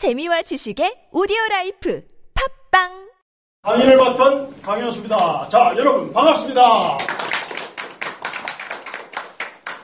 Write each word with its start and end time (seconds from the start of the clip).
재미와 0.00 0.40
지식의 0.40 1.08
오디오 1.12 1.36
life 1.50 2.02
팟빵 2.70 3.10
강의를 3.60 3.98
맡은 3.98 4.62
강현수입니다. 4.62 5.50
자, 5.50 5.74
여러분 5.76 6.10
반갑습니다. 6.10 6.96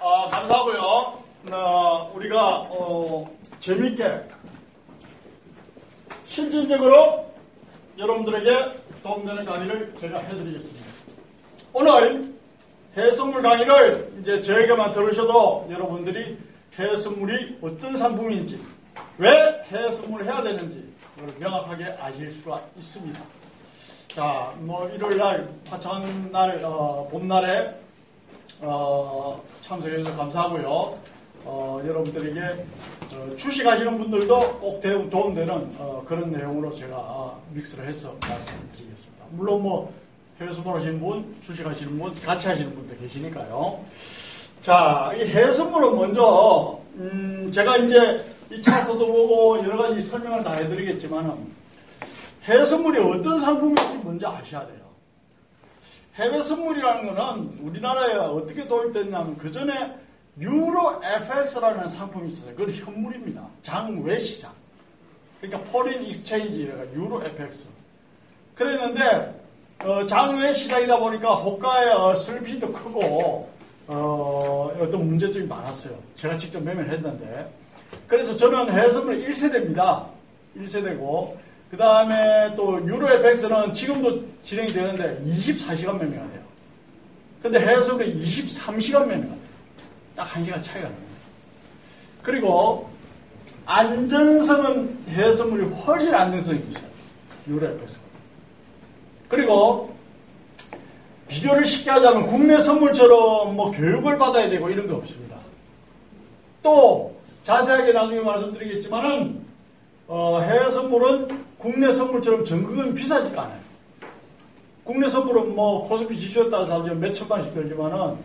아, 0.00 0.30
감사하고요. 0.30 1.22
어, 1.52 2.12
우리가 2.14 2.60
어, 2.71 3.30
재밌게 3.60 4.22
실질적으로 6.24 7.30
여러분들에게 7.98 8.72
도움되는 9.03 9.44
강의를 9.44 9.94
제가 10.01 10.21
해드리겠습니다. 10.21 10.87
오늘 11.74 12.33
해외선물 12.97 13.42
강의를 13.42 14.14
이제 14.22 14.40
저에게만 14.40 14.94
들으셔도 14.94 15.69
여러분들이 15.71 16.38
해산물이 16.78 17.59
어떤 17.60 17.98
상품인지 17.98 18.76
왜 19.19 19.64
해산물을 19.70 20.27
해야 20.27 20.42
되는지 20.42 20.92
명확하게 21.38 21.96
아실 22.00 22.30
수가 22.30 22.60
있습니다. 22.77 23.18
자, 24.08 24.52
뭐 24.58 24.88
일요일 24.91 25.18
날 25.18 25.48
화창한 25.68 26.30
날 26.30 26.60
어, 26.64 27.08
봄날에 27.10 27.74
어, 28.60 29.42
참석해 29.62 29.98
주셔서 29.98 30.16
감사하고요. 30.16 30.98
어, 31.44 31.80
여러분들에게 31.86 32.41
어, 33.14 33.36
주식하시는 33.36 33.98
분들도 33.98 34.58
꼭 34.58 34.80
도움- 34.80 35.10
도움되는 35.10 35.74
어, 35.78 36.02
그런 36.06 36.30
내용으로 36.33 36.74
제가 36.77 36.96
어, 36.96 37.42
믹스를 37.52 37.86
해서 37.88 38.14
말씀드리겠습니다. 38.20 39.24
물론 39.30 39.62
뭐 39.62 39.92
해외 40.41 40.52
선물 40.52 40.77
하시는 40.77 41.00
분, 41.00 41.36
주식하시는 41.42 41.98
분, 41.98 42.14
같이 42.22 42.48
하시는 42.48 42.74
분도 42.74 42.94
계시니까요. 42.98 43.80
자, 44.60 45.12
이 45.16 45.20
해외 45.24 45.52
선물은 45.52 45.96
먼저 45.96 46.78
음, 46.96 47.50
제가 47.52 47.77
이제 47.78 48.24
이 48.50 48.62
차트도 48.62 48.98
보고 48.98 49.59
여러 49.59 49.77
가지 49.77 50.02
설명을 50.02 50.45
다 50.45 50.52
해드리겠지만은 50.52 51.34
해외선물이 52.45 53.00
어떤 53.00 53.41
상품인지 53.41 54.00
먼저 54.05 54.28
아셔야 54.28 54.66
돼요. 54.66 54.86
해외 56.14 56.41
선물이라는 56.41 57.14
거는 57.14 57.58
우리나라에 57.61 58.14
어떻게 58.14 58.67
도입됐냐면 58.67 59.36
그 59.36 59.50
전에 59.50 59.94
유로 60.39 61.00
FX라는 61.02 61.89
상품이 61.89 62.28
있어요. 62.28 62.55
그건 62.55 62.72
현물입니다. 62.72 63.42
장외 63.62 64.20
시장. 64.20 64.52
그러니까 65.41 65.70
foreign 65.70 66.05
exchange가 66.05 66.92
유로 66.94 67.22
FX. 67.22 67.67
그랬는데 68.55 69.41
어, 69.84 70.06
장외 70.06 70.55
시장이다 70.55 70.98
보니까 70.98 71.34
호가의 71.34 71.91
어, 71.92 72.14
슬피도 72.14 72.72
크고 72.72 73.50
어, 73.89 74.72
어떤 74.80 75.06
문제점이 75.06 75.47
많았어요. 75.47 75.98
제가 76.17 76.39
직접 76.39 76.62
매매를 76.62 76.92
했는데 76.92 77.50
그래서 78.06 78.36
저는 78.36 78.72
해외 78.72 78.90
선물 78.90 79.26
1세대입니다. 79.26 80.06
1세대고 80.58 81.36
그 81.70 81.76
다음에 81.76 82.54
또 82.56 82.80
유로 82.86 83.10
FX는 83.10 83.74
지금도 83.74 84.24
진행이 84.44 84.72
되는데 84.72 85.20
24시간 85.26 85.98
매매가 85.98 86.22
돼요. 86.28 86.42
근데 87.42 87.60
해외 87.60 87.82
선물이 87.82 88.22
23시간 88.22 89.06
매매가 89.06 89.27
돼요. 89.27 89.46
딱 90.14 90.28
1시간 90.28 90.62
차이가 90.62 90.88
납니다. 90.88 91.06
그리고 92.22 92.88
안전성은 93.66 94.98
해외 95.08 95.32
선물이 95.32 95.64
훨씬 95.64 96.14
안전성이 96.14 96.60
있어요. 96.70 96.90
유로 97.48 97.66
FX. 97.66 97.98
그리고 99.28 99.94
비교를 101.28 101.64
쉽게 101.64 101.90
하자면 101.90 102.28
국내 102.28 102.62
선물처럼 102.62 103.56
뭐 103.56 103.72
교육을 103.72 104.16
받아야 104.16 104.48
되고 104.48 104.70
이런 104.70 104.86
게 104.86 104.94
없습니다. 104.94 105.36
또 106.62 107.16
자세하게 107.47 107.92
나중에 107.92 108.20
말씀드리겠지만은 108.22 109.41
어, 110.08 110.41
해외 110.41 110.69
선물은 110.72 111.28
국내 111.58 111.92
선물처럼 111.92 112.44
전국은 112.44 112.92
비싸지가 112.92 113.41
않아요. 113.41 113.61
국내 114.83 115.08
선물은 115.08 115.55
뭐 115.55 115.86
코스피 115.89 116.19
지수에 116.19 116.50
따라서 116.50 116.80
몇 116.80 117.12
천만 117.12 117.39
원씩 117.39 117.55
들지만은 117.55 118.17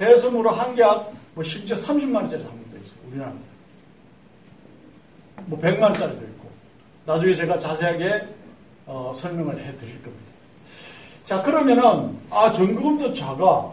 해외 0.00 0.16
선물은 0.18 0.52
한 0.52 0.76
계약 0.76 1.12
뭐 1.34 1.42
심지어 1.42 1.76
30만 1.76 2.14
원짜리 2.14 2.40
상품도 2.44 2.76
있어요. 2.76 2.98
우리나라. 3.08 3.32
뭐 5.46 5.58
100만 5.60 5.82
원짜리도 5.82 6.24
있고. 6.24 6.48
나중에 7.04 7.34
제가 7.34 7.58
자세하게 7.58 8.28
어, 8.86 9.10
설명을 9.12 9.58
해 9.58 9.76
드릴 9.76 10.00
겁니다. 10.02 10.28
자, 11.26 11.42
그러면은, 11.42 12.16
아, 12.30 12.50
전기금도 12.52 13.12
작아. 13.12 13.70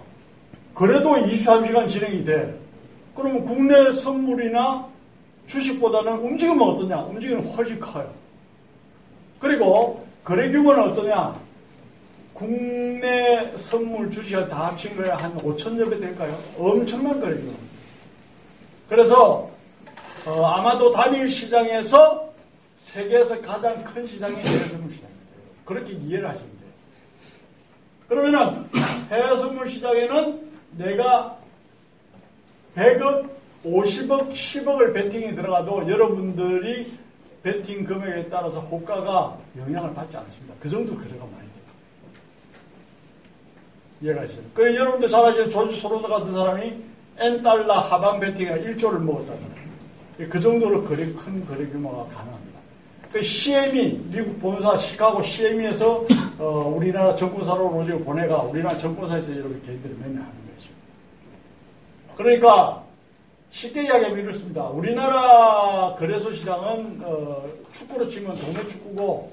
그래도 0.74 1.12
23시간 1.12 1.88
진행이 1.88 2.26
돼. 2.26 2.60
그러면 3.16 3.46
국내 3.46 3.94
선물이나 3.94 4.95
주식보다는 5.48 6.14
움직임은 6.20 6.62
어떠냐? 6.62 7.04
움직임은 7.04 7.46
훨씬 7.54 7.80
커요. 7.80 8.12
그리고 9.40 10.06
거래 10.24 10.50
규모는 10.50 10.92
어떠냐? 10.92 11.36
국내 12.34 13.54
선물 13.58 14.12
주식을 14.12 14.50
다 14.50 14.68
합친 14.68 14.96
거에 14.98 15.10
한 15.10 15.36
5천여 15.38 15.90
배 15.90 16.00
될까요? 16.00 16.38
엄청난 16.58 17.20
거래 17.20 17.36
규모. 17.36 17.54
그래서 18.90 19.50
어, 20.26 20.46
아마도 20.46 20.92
단일 20.92 21.30
시장에서 21.30 22.34
세계에서 22.78 23.42
가장 23.42 23.84
큰 23.84 24.06
시장이 24.06 24.36
해외 24.36 24.46
선물 24.46 24.92
시장입니다. 24.94 25.06
그렇게 25.64 25.94
이해를 25.94 26.28
하시면 26.28 26.50
돼요. 26.50 26.70
그러면은 28.08 28.70
해외 29.12 29.38
선물 29.38 29.70
시장에는 29.70 30.52
내가 30.78 31.38
100억, 32.76 33.30
50억, 33.66 34.32
10억을 34.32 34.94
베팅이 34.94 35.36
들어가도 35.36 35.90
여러분들이 35.90 36.94
베팅 37.42 37.84
금액에 37.84 38.30
따라서 38.30 38.60
호가가 38.60 39.38
영향을 39.58 39.94
받지 39.94 40.18
않습니다. 40.18 40.54
그 40.60 40.70
정도 40.70 40.96
거래가 40.96 41.26
많이 41.26 41.36
돼요. 41.38 41.66
이해가시죠? 44.02 44.42
그래 44.54 44.76
여러분들 44.76 45.10
잘 45.10 45.26
아시는 45.26 45.50
조지 45.50 45.80
소로스 45.80 46.08
같은 46.08 46.32
사람이 46.32 46.74
N달러 47.18 47.74
하방 47.80 48.20
베팅에 48.20 48.50
1조를 48.62 49.00
먹었다잖아요. 49.00 49.56
그 50.30 50.40
정도로 50.40 50.84
거래, 50.86 51.06
큰 51.14 51.46
거래 51.46 51.66
규모가 51.68 52.06
가능합니다. 52.16 52.60
그 53.12 53.22
CME, 53.22 54.02
미국 54.12 54.40
본사 54.42 54.78
시카고 54.78 55.24
CME에서 55.24 56.06
어, 56.38 56.74
우리나라 56.76 57.16
정권사로 57.16 57.70
로직을 57.70 58.04
보내가 58.04 58.38
우리나라 58.44 58.78
정권사에서 58.78 59.32
이렇게 59.32 59.56
개인들이 59.66 59.94
매매하는 59.94 60.26
거죠. 60.26 60.70
그러니까 62.18 62.85
쉽게 63.56 63.84
이야기하면 63.86 64.20
이렇습니다. 64.20 64.66
우리나라 64.68 65.96
거래소 65.98 66.34
시장은 66.34 67.00
어, 67.04 67.46
축구로 67.72 68.10
치면 68.10 68.38
동네 68.38 68.68
축구고 68.68 69.32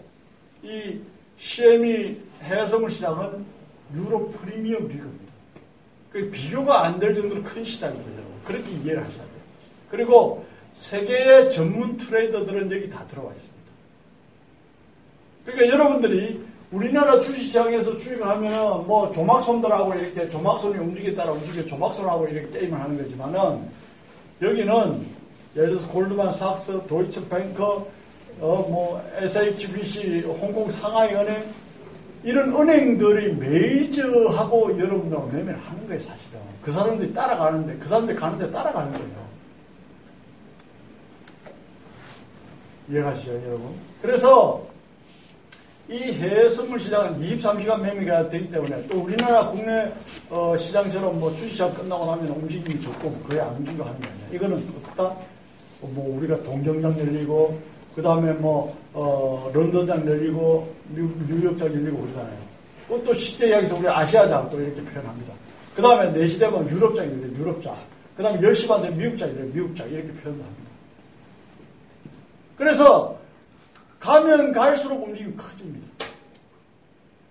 이 0.62 1.00
CME 1.38 2.21
해외선물 2.43 2.88
시장은 2.93 3.44
유럽 3.97 4.33
프리미엄 4.41 4.83
리그입니다. 4.87 5.33
그 6.12 6.31
비교가 6.31 6.84
안 6.87 7.00
될 7.00 7.16
정도로 7.16 7.43
큰 7.43 7.65
시장이거든요. 7.65 8.22
그렇게 8.44 8.71
이해를 8.71 9.00
하셔야 9.05 9.19
돼요. 9.25 9.43
그리고 9.91 10.44
세계의 10.75 11.50
전문 11.50 11.97
트레이더들은 11.97 12.71
여기 12.71 12.89
다 12.89 13.04
들어와 13.09 13.33
있습니다. 13.33 13.72
그러니까 15.47 15.75
여러분들이 15.75 16.44
우리나라 16.71 17.21
주식시장에서 17.21 17.99
주식을 17.99 18.27
하면 18.27 18.87
뭐 18.87 19.10
조막손들하고 19.10 19.94
이렇게 19.94 20.28
조막손이 20.28 20.78
움직였다라 20.78 21.33
움직여 21.33 21.66
조막손하고 21.66 22.28
이렇게 22.28 22.60
게임을 22.60 22.81
하는 22.81 22.97
거지만은 22.97 23.81
여기는 24.42 25.06
예를 25.54 25.70
들어서 25.70 25.88
골드만삭스, 25.88 26.86
도이치뱅커, 26.88 27.86
어뭐 28.41 29.10
SHBC, 29.16 30.22
홍콩 30.26 30.70
상하이은행 30.70 31.53
이런 32.25 32.54
은행들이 32.54 33.34
메이저하고 33.34 34.78
여러분들하고 34.78 35.28
매매를 35.28 35.58
하는 35.60 35.86
거예요 35.86 36.00
사실은. 36.00 36.41
그 36.62 36.72
사람들이 36.72 37.14
따라가는데 37.14 37.76
그 37.78 37.88
사람들이 37.88 38.16
가는데 38.16 38.50
따라가는 38.50 38.92
거예요. 38.92 39.22
이해가시죠 42.91 43.32
여러분? 43.32 43.74
그래서 44.00 44.66
이 45.92 46.10
해외 46.15 46.48
선물 46.48 46.80
시장은 46.80 47.21
23시간 47.21 47.83
매매가 47.83 48.30
되기 48.30 48.50
때문에 48.50 48.86
또 48.89 49.03
우리나라 49.03 49.50
국내 49.50 49.92
어, 50.30 50.56
시장처럼 50.56 51.21
뭐 51.21 51.30
주시장 51.34 51.74
끝나고 51.74 52.06
나면 52.06 52.28
움직임이 52.28 52.83
적고 52.83 53.12
거의 53.28 53.42
안 53.42 53.54
움직이고 53.56 53.84
하는 53.84 54.00
거예요. 54.00 54.16
이거는 54.33 54.66
어떻다? 54.86 55.15
뭐 55.83 56.16
우리가 56.16 56.42
동경장 56.44 56.98
열리고 56.98 57.60
그 57.94 58.00
다음에 58.00 58.33
뭐 58.33 58.74
어, 58.94 59.50
런던장 59.53 60.06
열리고 60.09 60.72
뉴, 60.94 61.10
뉴욕장 61.28 61.68
열리고 61.68 62.00
그러잖아요. 62.04 62.38
그것도 62.88 63.12
쉽게 63.12 63.48
이야기해서 63.48 63.77
우리 63.77 63.86
아시아장 63.86 64.48
또 64.50 64.59
이렇게 64.59 64.80
표현합니다. 64.80 65.34
그 65.77 65.83
다음에 65.83 66.10
4시 66.10 66.38
되면 66.38 66.71
유럽장이 66.71 67.21
돼요. 67.21 67.30
유럽장. 67.38 67.77
그 68.16 68.22
다음에 68.22 68.41
10시 68.41 68.66
반 68.66 68.80
되면 68.80 68.97
미국장이 68.97 69.34
돼요. 69.34 69.47
미국장 69.53 69.86
이렇게 69.91 70.09
표현도 70.09 70.42
합니다. 70.42 70.71
그래서 72.56 73.22
가면 74.03 74.53
갈수록 74.53 75.04
움직임이 75.04 75.37
커집니다. 75.37 75.87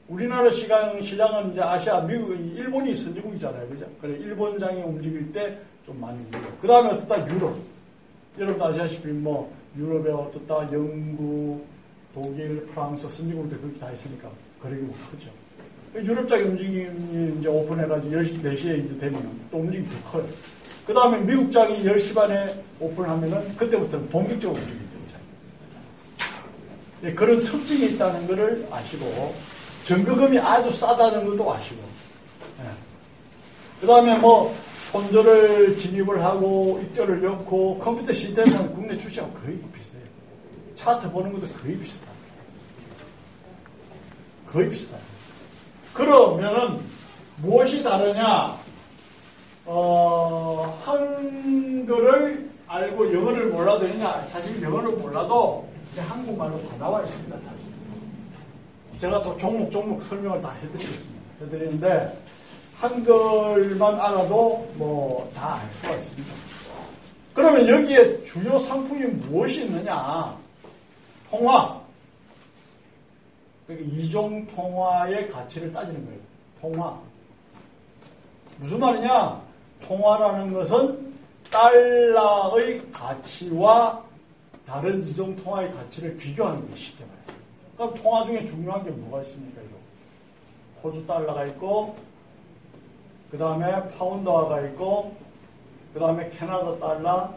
우리나라 0.08 0.50
시장, 0.52 1.02
시장은 1.02 1.52
이제 1.52 1.62
아시아, 1.62 2.00
미국, 2.02 2.32
일본이 2.34 2.96
선진국이잖아요. 2.96 3.68
그죠? 3.68 3.86
그래, 4.02 4.14
일본장이 4.18 4.82
움직일 4.82 5.32
때 5.34 5.58
좀 5.86 6.00
많이 6.00 6.18
움직여요. 6.20 6.58
그 6.62 6.68
다음에 6.68 7.06
또 7.08 7.36
유럽. 7.36 7.56
여러분 8.40 8.62
아시다시피 8.62 9.08
뭐, 9.10 9.52
유럽에 9.78 10.12
어떻다 10.12 10.68
영국, 10.72 11.66
독일, 12.14 12.66
프랑스, 12.68 13.04
선진국들 13.10 13.60
그렇게 13.60 13.80
다 13.80 13.92
있으니까 13.92 14.30
거리가 14.62 14.88
크죠. 15.12 15.30
유럽적인 15.96 16.48
움직임이 16.48 17.40
이제 17.40 17.48
오픈해가지고 17.50 18.16
10시, 18.16 18.42
4시에 18.42 18.86
이제 18.86 19.00
되면 19.00 19.30
또 19.50 19.58
움직임이 19.58 19.88
더 19.90 20.12
커요. 20.12 20.26
그 20.86 20.94
다음에 20.94 21.20
미국장이 21.20 21.84
10시 21.84 22.14
반에 22.16 22.54
오픈하면은 22.80 23.56
그때부터는 23.58 24.08
본격적으로 24.10 24.60
움직이죠. 24.62 24.81
네, 27.02 27.14
그런 27.14 27.44
특징이 27.44 27.94
있다는 27.94 28.28
것을 28.28 28.68
아시고, 28.72 29.36
전거금이 29.86 30.38
아주 30.38 30.72
싸다는 30.72 31.26
것도 31.26 31.52
아시고, 31.52 31.82
네. 32.60 32.66
그 33.80 33.88
다음에 33.88 34.18
뭐, 34.20 34.56
폰저를 34.92 35.78
진입을 35.78 36.24
하고, 36.24 36.80
입절을 36.84 37.22
넣고, 37.24 37.80
컴퓨터 37.80 38.14
시스템은 38.14 38.76
국내 38.76 38.96
출시하고 38.98 39.34
거의 39.34 39.58
비슷해요. 39.74 40.04
차트 40.76 41.12
보는 41.12 41.34
것도 41.34 41.48
거의 41.62 41.76
비슷하다. 41.78 42.12
거의 44.52 44.70
비슷하다. 44.70 45.04
그러면은, 45.94 46.80
무엇이 47.38 47.82
다르냐? 47.82 48.56
어, 49.66 50.80
한글을 50.86 52.48
알고 52.68 53.14
영어를 53.14 53.48
몰라도 53.48 53.88
되냐? 53.88 54.28
사실 54.32 54.62
영어를 54.62 54.92
몰라도 54.92 55.71
한국말로 56.00 56.62
다 56.70 56.78
나와 56.78 57.02
있습니다. 57.04 57.38
제가 59.02 59.22
또 59.24 59.38
종목 59.38 59.72
종목 59.72 60.02
설명을 60.04 60.42
다 60.42 60.52
해드리겠습니다. 60.62 61.22
해드리는데 61.42 62.18
한글만 62.76 64.00
알아도 64.00 64.72
뭐 64.76 65.30
다 65.34 65.56
알 65.56 65.70
수가 65.82 65.94
있습니다. 65.96 66.34
그러면 67.34 67.68
여기에 67.68 68.24
주요 68.26 68.60
상품이 68.60 69.06
무엇이 69.06 69.64
있느냐? 69.66 70.36
통화. 71.30 71.80
그러니까 73.66 73.90
이종 73.96 74.46
통화의 74.48 75.30
가치를 75.30 75.72
따지는 75.72 76.06
거예요. 76.06 76.20
통화. 76.62 76.98
무슨 78.58 78.80
말이냐? 78.80 79.42
통화라는 79.88 80.54
것은 80.54 81.14
달러의 81.50 82.82
가치와 82.92 84.04
다른 84.72 85.06
이종 85.06 85.36
통화의 85.36 85.70
가치를 85.74 86.16
비교하는 86.16 86.66
게 86.70 86.82
쉽게 86.82 87.04
말해요. 87.04 87.42
그럼 87.76 87.94
통화 87.96 88.26
중에 88.26 88.46
중요한 88.46 88.82
게 88.86 88.90
뭐가 88.90 89.22
있습니까? 89.24 89.62
이거? 89.62 89.76
호주 90.82 91.06
달러가 91.06 91.46
있고, 91.48 91.98
그 93.30 93.38
다음에 93.38 93.90
파운드화가 93.98 94.62
있고, 94.68 95.14
그 95.94 96.00
다음에 96.00 96.30
캐나다 96.30 96.80
달러, 96.80 97.34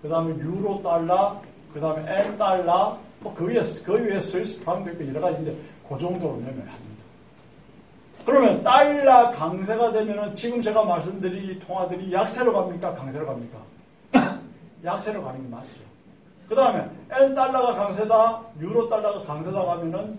그 0.00 0.08
다음에 0.08 0.36
유로 0.38 0.80
달러, 0.80 1.42
그 1.74 1.80
다음에 1.80 2.04
엔 2.08 2.38
달러, 2.38 2.96
뭐 3.18 3.34
그 3.34 3.48
위에, 3.48 3.62
그 3.84 3.92
위에 3.94 4.20
스위스 4.20 4.60
프랑크 4.60 4.90
있고 4.92 5.08
여러 5.08 5.20
가지인데, 5.22 5.56
그 5.88 5.98
정도로 5.98 6.36
내면 6.36 6.60
합니다. 6.68 7.02
그러면 8.24 8.62
달러 8.62 9.32
강세가 9.32 9.90
되면은 9.90 10.36
지금 10.36 10.62
제가 10.62 10.84
말씀드린 10.84 11.50
이 11.50 11.58
통화들이 11.58 12.12
약세로 12.12 12.52
갑니까? 12.52 12.94
강세로 12.94 13.26
갑니까? 13.26 13.58
약세로 14.84 15.24
가는 15.24 15.42
게 15.42 15.48
맞죠. 15.48 15.85
그 16.48 16.54
다음에 16.54 16.88
엔 17.10 17.34
달러가 17.34 17.74
강세다, 17.74 18.42
유로 18.60 18.88
달러가 18.88 19.24
강세다 19.24 19.64
가면은 19.64 20.18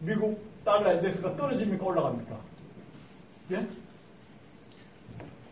미국 0.00 0.40
달러 0.64 0.94
인덱스가 0.94 1.36
떨어집니까? 1.36 1.84
올라갑니까? 1.84 2.36
예? 3.52 3.66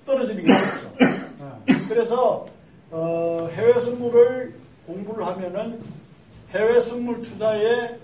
떨어지는 0.04 0.44
게 0.44 0.52
맞죠. 0.52 0.92
예. 1.00 1.88
그래서 1.88 2.46
어, 2.90 3.48
해외 3.52 3.80
선물을 3.80 4.54
공부를 4.86 5.26
하면은 5.26 5.80
해외 6.50 6.80
선물 6.80 7.22
투자에 7.22 7.98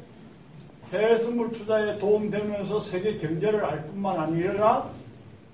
해외 0.93 1.19
선물 1.19 1.53
투자에 1.53 1.99
도움되면서 1.99 2.81
세계 2.81 3.19
경제를 3.19 3.65
알 3.65 3.85
뿐만 3.87 4.19
아니라 4.19 4.91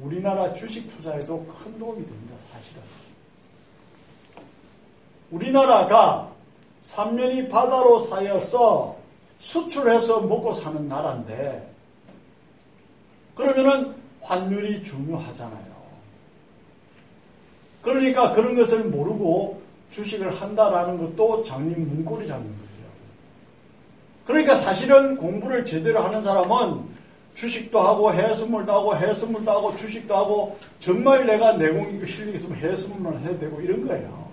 우리나라 0.00 0.52
주식 0.54 0.90
투자에도 0.96 1.44
큰 1.46 1.78
도움이 1.78 2.04
됩니다. 2.04 2.34
사실은. 2.52 2.82
우리나라가 5.30 6.30
3년이 6.90 7.50
바다로 7.50 8.00
쌓여서 8.00 8.96
수출해서 9.38 10.20
먹고 10.22 10.52
사는 10.54 10.88
나라인데 10.88 11.68
그러면은 13.34 13.94
환율이 14.22 14.82
중요하잖아요. 14.84 15.78
그러니까 17.82 18.32
그런 18.32 18.56
것을 18.56 18.84
모르고 18.84 19.62
주식을 19.92 20.40
한다라는 20.40 20.98
것도 20.98 21.44
장님 21.44 21.88
문고리 21.88 22.26
잡는 22.26 22.46
거죠. 22.46 22.68
그러니까 24.26 24.56
사실은 24.56 25.16
공부를 25.16 25.64
제대로 25.64 26.00
하는 26.00 26.20
사람은 26.20 26.98
주식도 27.34 27.80
하고 27.80 28.12
해외선물도 28.12 28.72
하고 28.72 28.96
해외선물도 28.96 29.50
하고 29.50 29.76
주식도 29.76 30.14
하고 30.14 30.58
정말 30.80 31.24
내가 31.24 31.52
내공이 31.52 32.06
실력이 32.06 32.36
있으면 32.36 32.58
해외선물만 32.58 33.22
해도 33.22 33.38
되고 33.38 33.60
이런 33.60 33.86
거예요. 33.86 34.27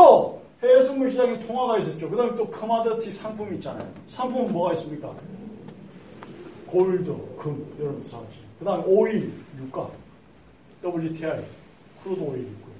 또 0.00 0.40
해외 0.62 0.82
선물 0.82 1.10
시장에 1.10 1.38
통화가 1.46 1.78
있었죠. 1.80 2.08
그 2.08 2.16
다음에 2.16 2.34
또 2.34 2.46
commodity 2.46 3.12
상품이 3.12 3.56
있잖아요. 3.56 3.86
상품은 4.08 4.50
뭐가 4.50 4.72
있습니까? 4.74 5.12
골드, 6.66 7.14
금, 7.38 7.76
여러분 7.78 8.02
사실. 8.04 8.26
그 8.58 8.64
다음에 8.64 8.82
오일, 8.86 9.30
유가, 9.58 9.90
WTI, 10.82 11.44
crude 12.02 12.20
oil 12.22 12.40
있고요. 12.40 12.74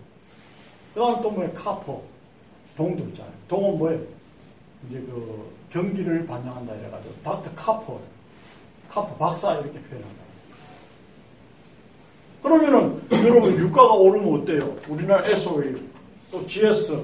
그 0.95 1.01
다음에 1.01 1.23
또 1.23 1.31
뭐예요? 1.31 1.53
copper, 1.53 2.01
동도 2.75 3.05
있잖아요. 3.09 3.33
동은 3.49 3.79
뭐예요? 3.79 4.01
이제 4.89 4.99
그 5.01 5.51
경기를 5.71 6.27
반영한다 6.27 6.75
이래가지고 6.75 7.15
닥터 7.23 7.51
카퍼, 7.55 8.01
카퍼 8.89 9.15
박사 9.17 9.55
이렇게 9.55 9.79
표현한다. 9.79 10.21
그러면은 12.43 13.03
여러분 13.13 13.53
유가가 13.59 13.93
오르면 13.93 14.41
어때요? 14.41 14.75
우리나라 14.89 15.27
SOE 15.29 16.00
또 16.31 16.47
GS 16.47 17.03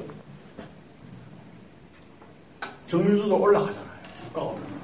정유수도 2.86 3.40
올라가잖아요. 3.40 3.86
오르면. 4.34 4.76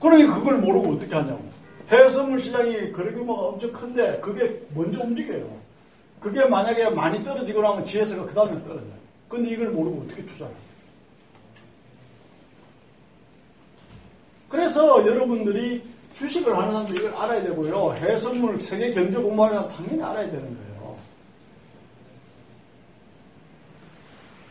그러니 0.00 0.26
그걸 0.26 0.58
모르고 0.58 0.94
어떻게 0.94 1.14
하냐고. 1.14 1.44
해외 1.88 2.08
선물 2.10 2.40
시장이 2.40 2.92
거래 2.92 3.12
규모가 3.12 3.42
엄청 3.42 3.72
큰데 3.72 4.20
그게 4.20 4.60
먼저 4.74 5.00
움직여요. 5.00 5.48
그게 6.20 6.44
만약에 6.44 6.90
많이 6.90 7.22
떨어지고 7.24 7.62
나면 7.62 7.84
GS가 7.84 8.24
그 8.26 8.34
다음에 8.34 8.52
떨어져요. 8.64 8.96
근데 9.28 9.50
이걸 9.50 9.70
모르고 9.70 10.04
어떻게 10.06 10.24
투자해요? 10.26 10.54
그래서 14.48 15.06
여러분들이 15.06 15.82
주식을 16.16 16.56
하는 16.56 16.72
사람들 16.72 16.96
이걸 16.96 17.14
알아야 17.14 17.42
되고요. 17.42 17.94
해외선물 17.94 18.60
세계 18.60 18.92
경제 18.92 19.18
공부하는 19.18 19.58
사람 19.58 19.72
당연히 19.76 20.02
알아야 20.02 20.26
되는 20.30 20.42
거예요. 20.42 20.65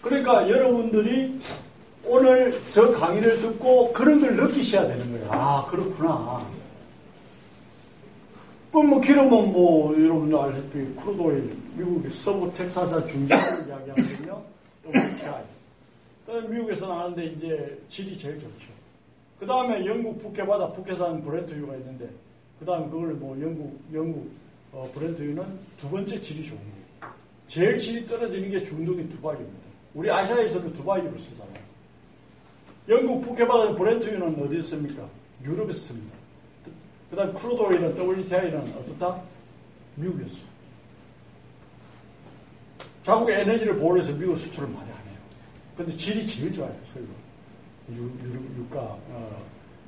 그러니까 0.06 0.48
여러분들이 0.48 1.40
오늘 2.06 2.54
저 2.72 2.92
강의를 2.92 3.42
듣고 3.42 3.92
그런 3.92 4.22
걸 4.22 4.36
느끼셔야 4.36 4.88
되는 4.88 5.12
거예요. 5.12 5.28
아, 5.32 5.66
그렇구나. 5.66 6.46
그럼 8.72 8.90
뭐 8.90 9.02
기름은 9.02 9.30
뭐 9.52 9.94
여러분들 10.00 10.38
알다시피 10.38 10.96
크루도일 11.02 11.58
미국의 11.76 12.12
서부 12.12 12.54
텍사스 12.54 13.08
중장을 13.08 13.66
이야기하거든요. 13.68 14.44
WTI. 14.86 15.44
미국에서 16.50 16.88
나가는데 16.88 17.26
이제 17.26 17.80
질이 17.90 18.16
제일 18.20 18.36
좋죠. 18.36 18.68
그 19.40 19.48
다음에 19.48 19.84
영국 19.88 20.22
북해바다 20.22 20.74
북해산 20.74 21.24
브렌트유가 21.24 21.76
있는데 21.78 22.08
그 22.60 22.66
다음에 22.66 22.86
그걸 22.90 23.14
뭐 23.14 23.36
영국 23.42 23.80
영국 23.92 24.30
어, 24.72 24.88
브렌트유는 24.94 25.44
두 25.80 25.90
번째 25.90 26.22
질이 26.22 26.48
좋은 26.48 26.60
거예요. 26.60 27.14
제일 27.48 27.78
질이 27.80 28.08
떨어지는 28.08 28.52
게 28.52 28.64
중동의 28.64 29.10
두바이입니다. 29.10 29.65
우리 29.96 30.12
아시아에서는 30.12 30.74
두바이를 30.74 31.18
쓰잖아요. 31.18 31.66
영국 32.90 33.24
북해바다 33.24 33.76
브렌트유는 33.76 34.44
어디 34.44 34.58
있습니까? 34.60 35.08
유럽에서 35.44 35.80
씁니다. 35.80 36.16
그 37.10 37.16
다음 37.16 37.34
크루도일은 37.34 37.98
WTI는 37.98 38.74
어떻다? 38.76 39.22
미국에서. 39.96 40.36
자국의 43.06 43.42
에너지를 43.42 43.78
보호해서 43.78 44.12
미국 44.12 44.38
수출을 44.38 44.68
많이 44.68 44.90
하네요. 44.90 45.18
근데 45.78 45.96
질이 45.96 46.28
제일 46.28 46.52
좋아요, 46.52 46.76
유, 47.96 48.12
유가, 48.58 48.80
어, 48.80 49.46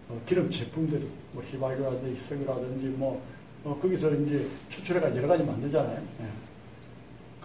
어, 0.10 0.22
기름 0.28 0.50
제품들이, 0.50 1.10
뭐, 1.34 1.44
휘발유라든지, 1.51 2.22
석유라든지, 2.30 2.86
뭐, 2.90 3.22
어, 3.64 3.78
거기서 3.82 4.14
이제 4.14 4.48
추출해가 4.70 5.16
여러 5.16 5.28
가지 5.28 5.44
만들잖아요. 5.44 5.98
예. 6.22 6.47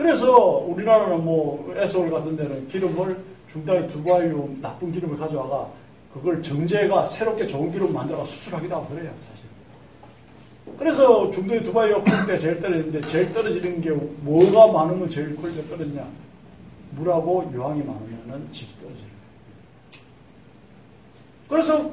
그래서 0.02 0.56
우리나라는 0.66 1.25
뭐, 1.25 1.73
S-Oil 1.78 2.11
같은 2.11 2.37
데는 2.37 2.66
기름을 2.66 3.16
중동의 3.52 3.87
두바이로 3.87 4.50
나쁜 4.61 4.90
기름을 4.90 5.16
가져와가 5.16 5.68
그걸 6.12 6.42
정제가 6.42 7.06
새롭게 7.06 7.47
좋은 7.47 7.71
기름 7.71 7.92
만들어 7.92 8.25
수출하기도 8.25 8.75
하고 8.75 8.88
그래요, 8.88 9.12
사실. 9.30 10.76
그래서 10.76 11.30
중동의 11.30 11.62
두바이가 11.62 12.02
quality가 12.02 12.37
제일 12.37 12.61
떨어지는데 12.61 13.00
제일 13.09 13.32
떨어지는 13.32 13.80
게 13.80 13.90
뭐가 13.90 14.73
많으면 14.73 15.09
제일 15.09 15.37
quality가 15.37 15.68
떨어지냐? 15.68 16.04
물하고 16.97 17.49
유황이 17.54 17.80
많으면은 17.85 18.52
질이 18.52 18.71
떨어져요. 18.80 19.12
그래서 21.49 21.92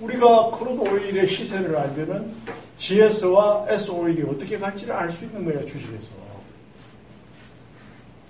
우리가 0.00 0.50
crude 0.52 0.80
oil의 0.80 1.28
시세를 1.28 1.76
알면은 1.76 2.32
GS와 2.78 3.66
S-Oil이 3.68 4.22
어떻게 4.22 4.58
갈지를 4.58 4.94
알 4.94 5.12
수 5.12 5.26
있는 5.26 5.44
거예요, 5.44 5.66
주식에서. 5.66 6.23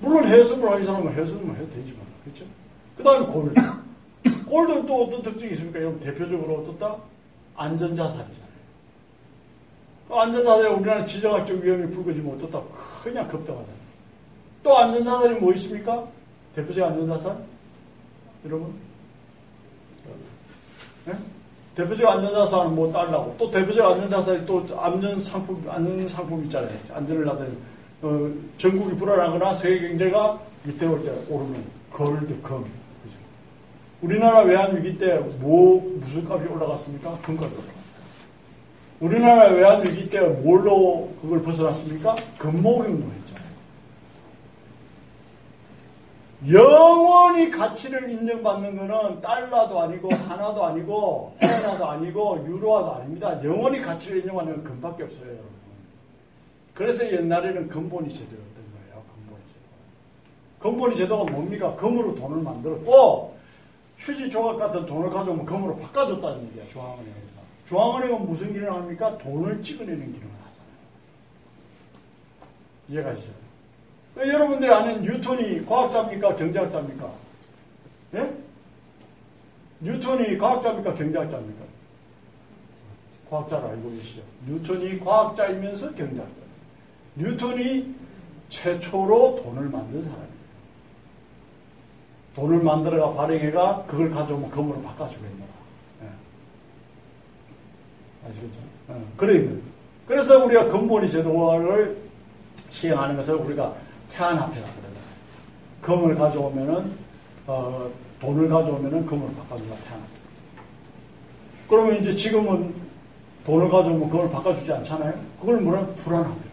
물론 0.04 0.28
해석을 0.28 0.70
하는 0.70 0.86
사람은 0.86 1.12
해석만 1.12 1.56
해도 1.56 1.66
되지만, 1.74 2.00
그렇죠? 2.24 2.44
그 2.96 3.02
다음에 3.02 3.26
gold. 3.26 3.54
gold는 4.46 4.86
또 4.86 5.04
어떤 5.04 5.22
특징이 5.22 5.52
있습니까? 5.52 5.80
여러분, 5.80 6.00
대표적으로 6.00 6.56
어떻다? 6.56 6.96
안전자산이잖아요. 7.56 8.44
그 10.08 10.14
안전자산에 10.14 10.68
우리나라 10.68 11.04
지정학적 11.04 11.56
위험이 11.58 11.90
불거지면 11.90 12.36
어떻다? 12.36 12.62
그냥 13.02 13.26
급등하다. 13.28 13.66
또 14.62 14.78
안전자산이 14.78 15.40
뭐 15.40 15.52
있습니까? 15.54 16.06
대표적 16.54 16.88
안전자산? 16.88 17.38
여러분? 18.44 18.72
네? 21.06 21.14
대표적 21.74 22.06
안전자산은 22.06 22.74
뭐 22.74 22.92
달라고 22.92 23.34
또 23.38 23.50
대표적 23.50 23.92
안전자산이 23.92 24.46
또 24.46 24.66
안전상품 24.78 25.64
안전상품 25.68 26.44
있잖아요. 26.44 26.70
안전을 26.92 27.28
하든 27.28 27.73
어, 28.04 28.30
전국이 28.58 28.94
불안하거나 28.96 29.54
세계 29.54 29.88
경제가 29.88 30.38
밑에 30.64 30.84
올때 30.84 31.10
오르면 31.30 31.64
골드 31.90 32.42
금. 32.42 32.62
그죠? 33.02 33.16
우리나라 34.02 34.40
외환 34.40 34.76
위기 34.76 34.98
때 34.98 35.16
뭐 35.40 35.80
무슨 36.00 36.28
값이 36.30 36.46
올라갔습니까? 36.48 37.16
금값이 37.22 37.54
올라갔어요. 37.54 37.84
우리나라 39.00 39.48
외환 39.52 39.82
위기 39.86 40.10
때 40.10 40.20
뭘로 40.20 41.14
그걸 41.22 41.42
벗어났습니까? 41.42 42.16
금목용로 42.38 43.10
했잖아요. 43.10 43.44
영원히 46.52 47.50
가치를 47.50 48.10
인정받는 48.10 48.76
것은 48.76 49.22
달러도 49.22 49.80
아니고 49.80 50.12
하나도 50.12 50.62
아니고 50.62 51.36
헤나도 51.42 51.86
아니고 51.86 52.44
유로화도 52.46 52.92
아닙니다. 52.96 53.42
영원히 53.42 53.80
가치를 53.80 54.18
인정받는 54.18 54.56
건 54.56 54.64
금밖에 54.64 55.04
없어요. 55.04 55.53
그래서 56.74 57.06
옛날에는 57.10 57.68
근본이 57.68 58.12
제도였던 58.12 58.64
거예요. 58.72 59.02
근본이 59.14 59.42
제도. 59.46 60.60
근본이 60.60 60.96
제도가 60.96 61.32
뭡니까? 61.32 61.76
금으로 61.76 62.14
돈을 62.16 62.42
만들었고 62.42 63.36
휴지 63.98 64.28
조각 64.28 64.58
같은 64.58 64.84
돈을 64.84 65.10
가져오면 65.10 65.46
금으로 65.46 65.78
바꿔줬다는 65.78 66.48
얘기야. 66.48 66.68
중앙은행에서. 66.68 67.14
중앙은행은 67.68 68.26
무슨 68.26 68.52
기능을 68.52 68.72
합니까? 68.72 69.16
돈을 69.18 69.62
찍어내는 69.62 70.00
기능을 70.00 70.34
하잖아요. 70.44 70.74
이해가시죠? 72.88 73.32
여러분들이 74.16 74.72
아는 74.72 75.02
뉴턴이 75.02 75.64
과학자입니까? 75.66 76.36
경제학자입니까? 76.36 77.12
예? 78.14 78.32
뉴턴이 79.80 80.38
과학자입니까? 80.38 80.94
경제학자입니까? 80.94 81.64
과학자로 83.30 83.68
알고 83.68 83.90
계시죠? 83.92 84.22
뉴턴이 84.46 85.00
과학자이면서 85.00 85.94
경제학자. 85.94 86.43
뉴턴이 87.16 87.94
최초로 88.50 89.42
돈을 89.42 89.68
만든 89.68 90.02
사람이에요. 90.04 90.34
돈을 92.36 92.62
만들어가 92.62 93.14
발행해가 93.14 93.84
그걸 93.86 94.10
가져오면 94.10 94.50
금으로 94.50 94.82
바꿔주겠노라. 94.82 95.46
예. 96.02 96.08
아시겠죠? 98.28 98.58
예. 98.90 98.94
그래 99.16 99.48
그래서 100.06 100.44
우리가 100.44 100.68
근본이 100.68 101.10
제도화를 101.10 101.96
시행하는 102.70 103.16
것을 103.16 103.34
우리가 103.36 103.74
태안화폐라 104.12 104.66
그래요. 104.66 104.94
금을 105.80 106.14
가져오면은 106.16 106.92
어, 107.46 107.90
돈을 108.20 108.48
가져오면은 108.48 109.06
금을 109.06 109.34
바꿔주라 109.36 109.76
태안화폐. 109.76 110.14
그러면 111.68 112.00
이제 112.00 112.16
지금은 112.16 112.74
돈을 113.46 113.70
가져오면 113.70 114.10
금을 114.10 114.30
바꿔주지 114.30 114.72
않잖아요. 114.72 115.14
그걸 115.40 115.60
뭐냐면 115.60 115.94
불안합니다. 115.96 116.43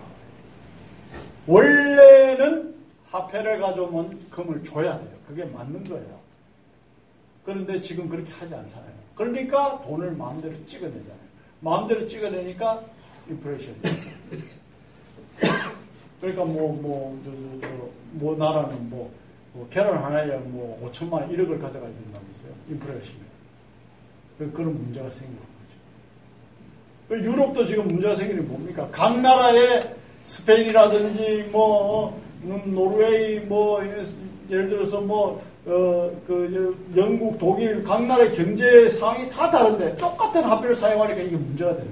원래는 1.52 2.74
화폐를 3.10 3.60
가져오면 3.60 4.30
금을 4.30 4.64
줘야 4.64 4.98
돼요. 4.98 5.10
그게 5.28 5.44
맞는 5.44 5.84
거예요. 5.84 6.22
그런데 7.44 7.82
지금 7.82 8.08
그렇게 8.08 8.32
하지 8.32 8.56
않잖아요. 8.56 8.92
그러니까 9.16 9.82
돈을 9.86 10.12
마음대로 10.12 10.54
찍어내잖아요. 10.66 11.32
마음대로 11.60 12.08
찍어내니까 12.08 12.82
인플레이션. 13.30 13.76
그러니까 16.22 16.46
뭐, 16.46 16.74
뭐, 16.82 17.20
저, 17.26 17.32
저, 17.32 17.68
저, 17.68 17.90
뭐, 18.12 18.38
나라는 18.38 18.90
뭐, 18.90 19.12
뭐 19.54 19.68
계란 19.70 19.98
하나에 20.02 20.38
뭐, 20.38 20.90
5천만 20.90 21.14
원, 21.14 21.30
1억을 21.30 21.60
가져가야 21.60 21.92
된다면서요. 21.92 22.54
인플레이션. 22.70 23.32
그런 24.38 24.74
문제가 24.74 25.10
생기는 25.10 25.38
거죠. 27.10 27.24
유럽도 27.24 27.66
지금 27.68 27.88
문제가 27.88 28.16
생기는 28.16 28.42
게 28.42 28.48
뭡니까? 28.48 28.88
각 28.92 29.20
나라의 29.20 30.01
스페인이라든지 30.24 31.50
뭐 31.52 32.22
노르웨이 32.66 33.40
뭐 33.40 33.84
예를 34.50 34.70
들어서 34.70 35.02
뭐 35.02 35.42
어, 35.66 36.10
그, 36.26 36.76
영국, 36.96 37.38
독일, 37.38 37.84
각 37.84 38.04
나라의 38.04 38.36
경제 38.36 38.90
상황이 38.90 39.30
다 39.30 39.52
다른데 39.52 39.96
똑같은 39.98 40.44
화폐를 40.44 40.76
사용하니까 40.76 41.22
이게 41.22 41.36
문제가 41.36 41.76
되는 41.76 41.88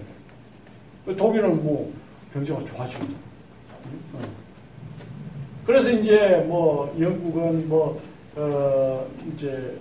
거예요. 1.06 1.18
독일은 1.18 1.64
뭐 1.64 1.92
경제가 2.34 2.64
좋아지고. 2.66 3.04
어. 4.14 4.20
그래서 5.68 5.92
이제 5.92 6.44
뭐 6.48 6.96
영국은 7.00 7.70
뭐, 7.70 8.02
어, 8.36 9.06
이제 9.36 9.78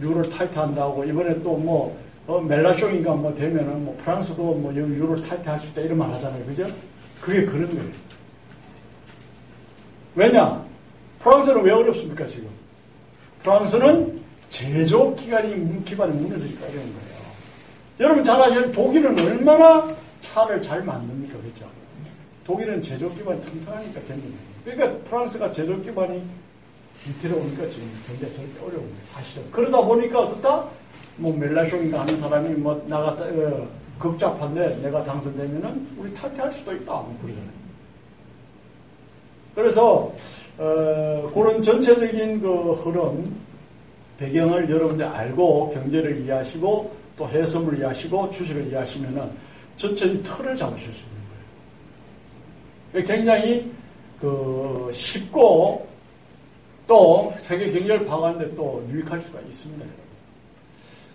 유를 0.00 0.28
탈퇴한다고 0.28 1.04
이번에 1.04 1.40
또뭐 1.42 1.96
어, 2.26 2.40
멜라쇼인가 2.40 3.14
뭐 3.14 3.32
되면은 3.34 3.84
뭐 3.84 3.96
프랑스도 4.02 4.42
뭐 4.54 4.74
유를 4.74 5.22
탈퇴할 5.22 5.60
수 5.60 5.68
있다 5.68 5.82
이런 5.82 5.98
말 5.98 6.10
하잖아요. 6.14 6.44
그죠? 6.44 6.66
그게 7.22 7.46
그런 7.46 7.72
거예요. 7.72 7.90
왜냐? 10.16 10.62
프랑스는 11.20 11.62
왜 11.62 11.70
어렵습니까, 11.70 12.26
지금? 12.26 12.48
프랑스는 13.44 14.20
제조업 14.50 15.16
기간이, 15.16 15.84
기반이 15.84 16.12
무너지니까 16.12 16.66
이런 16.66 16.82
거예요. 16.82 17.12
여러분 18.00 18.24
잘 18.24 18.42
아시는 18.42 18.72
독일은 18.72 19.18
얼마나 19.18 19.88
차를 20.20 20.60
잘 20.60 20.82
만듭니까, 20.82 21.38
그죠? 21.38 21.66
독일은 22.44 22.82
제조업 22.82 23.16
기반이 23.16 23.40
튼튼하니까 23.44 24.00
거예요. 24.20 24.52
그러니까 24.64 25.08
프랑스가 25.08 25.52
제조업 25.52 25.84
기반이 25.84 26.22
밑으로 27.06 27.38
오니까 27.40 27.68
지금 27.68 27.88
굉장히 28.06 28.34
저렇게 28.34 28.58
어려운 28.58 28.82
거예요, 28.82 29.04
사실은. 29.14 29.50
그러다 29.52 29.80
보니까 29.80 30.20
어떻다? 30.20 30.64
뭐 31.16 31.36
멜라쇼인가 31.36 32.00
하는 32.00 32.16
사람이 32.16 32.48
뭐 32.56 32.84
나갔다, 32.88 33.24
어, 33.24 33.68
극잡한데 33.98 34.78
내가 34.82 35.04
당선되면은 35.04 35.88
우리 35.98 36.14
탈퇴할 36.14 36.52
수도 36.52 36.72
있다. 36.72 36.92
뭐 36.92 37.18
그러잖아요. 37.22 37.62
그래서 39.54 40.12
어, 40.58 41.30
그런 41.34 41.62
전체적인 41.62 42.40
그 42.40 42.72
흐름 42.74 43.34
배경을 44.18 44.70
여러분들 44.70 45.04
알고 45.04 45.72
경제를 45.74 46.20
이해하시고 46.20 46.96
또 47.16 47.28
해석을 47.28 47.78
이해하시고 47.78 48.30
주식을 48.30 48.68
이해하시면은 48.68 49.30
전체적인 49.76 50.22
틀을 50.22 50.56
잡으실 50.56 50.92
수 50.92 51.00
있는 51.00 51.12
거예요. 52.92 53.06
굉장히 53.06 53.70
그 54.20 54.90
쉽고 54.94 55.86
또 56.86 57.32
세계 57.40 57.70
경제를 57.72 58.06
파악하는데 58.06 58.54
또 58.54 58.86
유익할 58.90 59.20
수가 59.22 59.40
있습니다. 59.40 60.01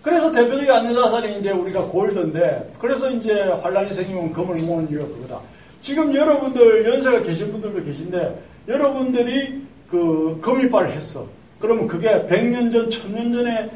그래서 0.02 0.30
대표적인 0.32 0.70
안전자산이 0.70 1.40
이제 1.40 1.50
우리가 1.50 1.82
골드인데, 1.86 2.74
그래서 2.78 3.10
이제 3.10 3.32
환란이 3.34 3.92
생기면 3.92 4.32
금을 4.32 4.62
모으는 4.62 4.90
이유가 4.90 5.06
그거다. 5.06 5.40
지금 5.82 6.14
여러분들 6.14 6.88
연세가 6.88 7.22
계신 7.22 7.52
분들도 7.52 7.84
계신데, 7.84 8.42
여러분들이 8.68 9.62
그 9.90 10.38
금이빨을 10.42 10.92
했어. 10.92 11.26
그러면 11.58 11.88
그게 11.88 12.08
100년 12.28 12.72
전, 12.72 12.88
1000년 12.88 13.32
전에 13.32 13.70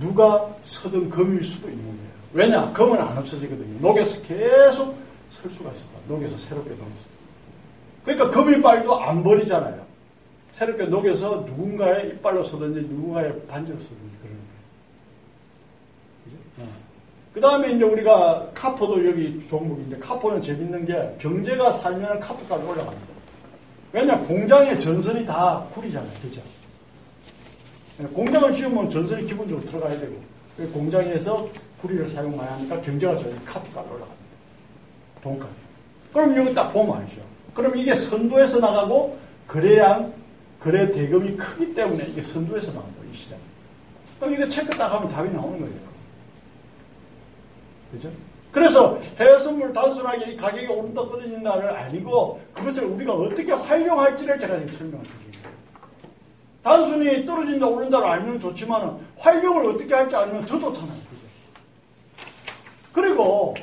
누가 0.00 0.48
서든 0.62 1.10
금일 1.10 1.44
수도 1.44 1.68
있는 1.68 1.84
거예요. 1.84 1.98
왜냐? 2.32 2.72
금은 2.72 2.98
안 2.98 3.16
없어지거든요. 3.18 3.80
녹에서 3.80 4.20
계속 4.22 4.96
설 5.30 5.50
수가 5.50 5.70
있었다. 5.70 5.98
녹에서 6.08 6.36
새롭게 6.38 6.70
녹였어. 6.70 7.14
그러니까 8.04 8.30
금이빨도 8.30 9.00
안 9.00 9.22
버리잖아요. 9.22 9.82
새롭게 10.52 10.84
녹여서 10.84 11.44
누군가의 11.46 12.10
이빨로 12.10 12.44
서든지 12.44 12.82
누군가의 12.82 13.32
반지로 13.48 13.78
서든지 13.78 14.14
그 17.34 17.40
다음에 17.40 17.72
이제 17.72 17.84
우리가 17.84 18.48
카포도 18.54 19.04
여기 19.08 19.44
종목인데 19.48 19.98
카포는 19.98 20.40
재밌는 20.40 20.86
게 20.86 21.16
경제가 21.18 21.72
살면 21.72 22.20
카포까지 22.20 22.64
올라갑니다. 22.64 23.14
왜냐 23.92 24.18
공장의 24.20 24.80
전선이 24.80 25.26
다 25.26 25.66
굴이잖아요. 25.74 26.10
그죠? 26.22 26.40
공장을 28.12 28.54
지으면 28.54 28.88
전선이 28.88 29.26
기본적으로 29.26 29.66
들어가야 29.66 29.98
되고 29.98 30.14
공장에서 30.72 31.48
구리를 31.82 32.08
사용해야 32.08 32.52
하니까 32.54 32.80
경제가 32.80 33.16
저희 33.16 33.34
카포까지 33.44 33.88
올라갑니다. 33.88 34.14
돈까지. 35.22 35.52
그럼 36.12 36.40
이거 36.40 36.54
딱 36.54 36.72
보면 36.72 36.98
알죠. 36.98 37.20
그럼 37.52 37.76
이게 37.76 37.96
선도에서 37.96 38.60
나가고 38.60 39.18
그래야 39.48 40.08
거래 40.60 40.90
대금이 40.92 41.36
크기 41.36 41.74
때문에 41.74 42.04
이게 42.06 42.22
선두에서 42.22 42.72
나온 42.72 42.84
거예요, 42.96 43.12
이 43.12 43.16
시장. 43.16 43.38
그럼 44.20 44.34
이게 44.34 44.48
체크 44.48 44.70
딱 44.70 44.92
하면 44.94 45.10
답이 45.12 45.30
나오는 45.30 45.58
거예요. 45.58 45.83
그죠? 47.94 48.08
그래서 48.50 48.98
해외 49.18 49.38
선물 49.38 49.72
단순하게 49.72 50.32
이 50.32 50.36
가격이 50.36 50.66
오른다 50.66 51.02
떨어진다를 51.02 51.70
아니고 51.70 52.40
그것을 52.54 52.84
우리가 52.84 53.12
어떻게 53.12 53.52
활용할지를 53.52 54.38
제가 54.38 54.58
지금 54.58 54.72
설명을 54.72 55.04
드립니다. 55.04 55.50
단순히 56.62 57.26
떨어진다 57.26 57.66
오른다를 57.66 58.06
알면 58.06 58.40
좋지만 58.40 58.98
활용을 59.18 59.66
어떻게 59.70 59.92
할지 59.92 60.14
알면 60.16 60.40
더 60.42 60.58
좋잖아요. 60.58 60.88
그죠? 61.10 61.26
그리고 62.92 63.54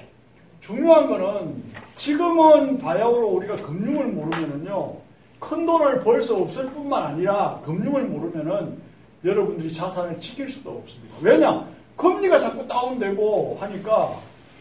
중요한 0.60 1.08
거는 1.08 1.64
지금은 1.98 2.78
바야흐로 2.80 3.28
우리가 3.28 3.56
금융을 3.56 4.06
모르면은요 4.08 4.96
큰 5.40 5.66
돈을 5.66 6.02
벌 6.02 6.22
수 6.22 6.36
없을 6.36 6.70
뿐만 6.72 7.04
아니라 7.14 7.60
금융을 7.66 8.04
모르면은 8.04 8.78
여러분들이 9.24 9.72
자산을 9.74 10.20
지킬 10.20 10.50
수도 10.50 10.72
없습니다. 10.72 11.16
왜냐? 11.22 11.66
금리가 12.02 12.40
자꾸 12.40 12.68
다운되고 12.68 13.58
하니까 13.62 14.20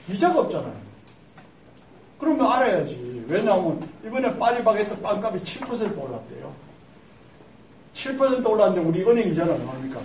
이자가 0.09 0.41
없잖아요. 0.41 0.75
그러면 2.19 2.53
알아야지. 2.53 3.25
왜냐하면 3.27 3.81
이번에 4.05 4.37
파리바게트 4.37 5.01
빵값이 5.01 5.61
7% 5.61 5.99
올랐대요. 5.99 6.53
7% 7.95 8.47
올랐는데 8.47 8.89
우리 8.89 9.03
은행 9.03 9.33
이자는 9.33 9.53
얼마입니까? 9.55 10.01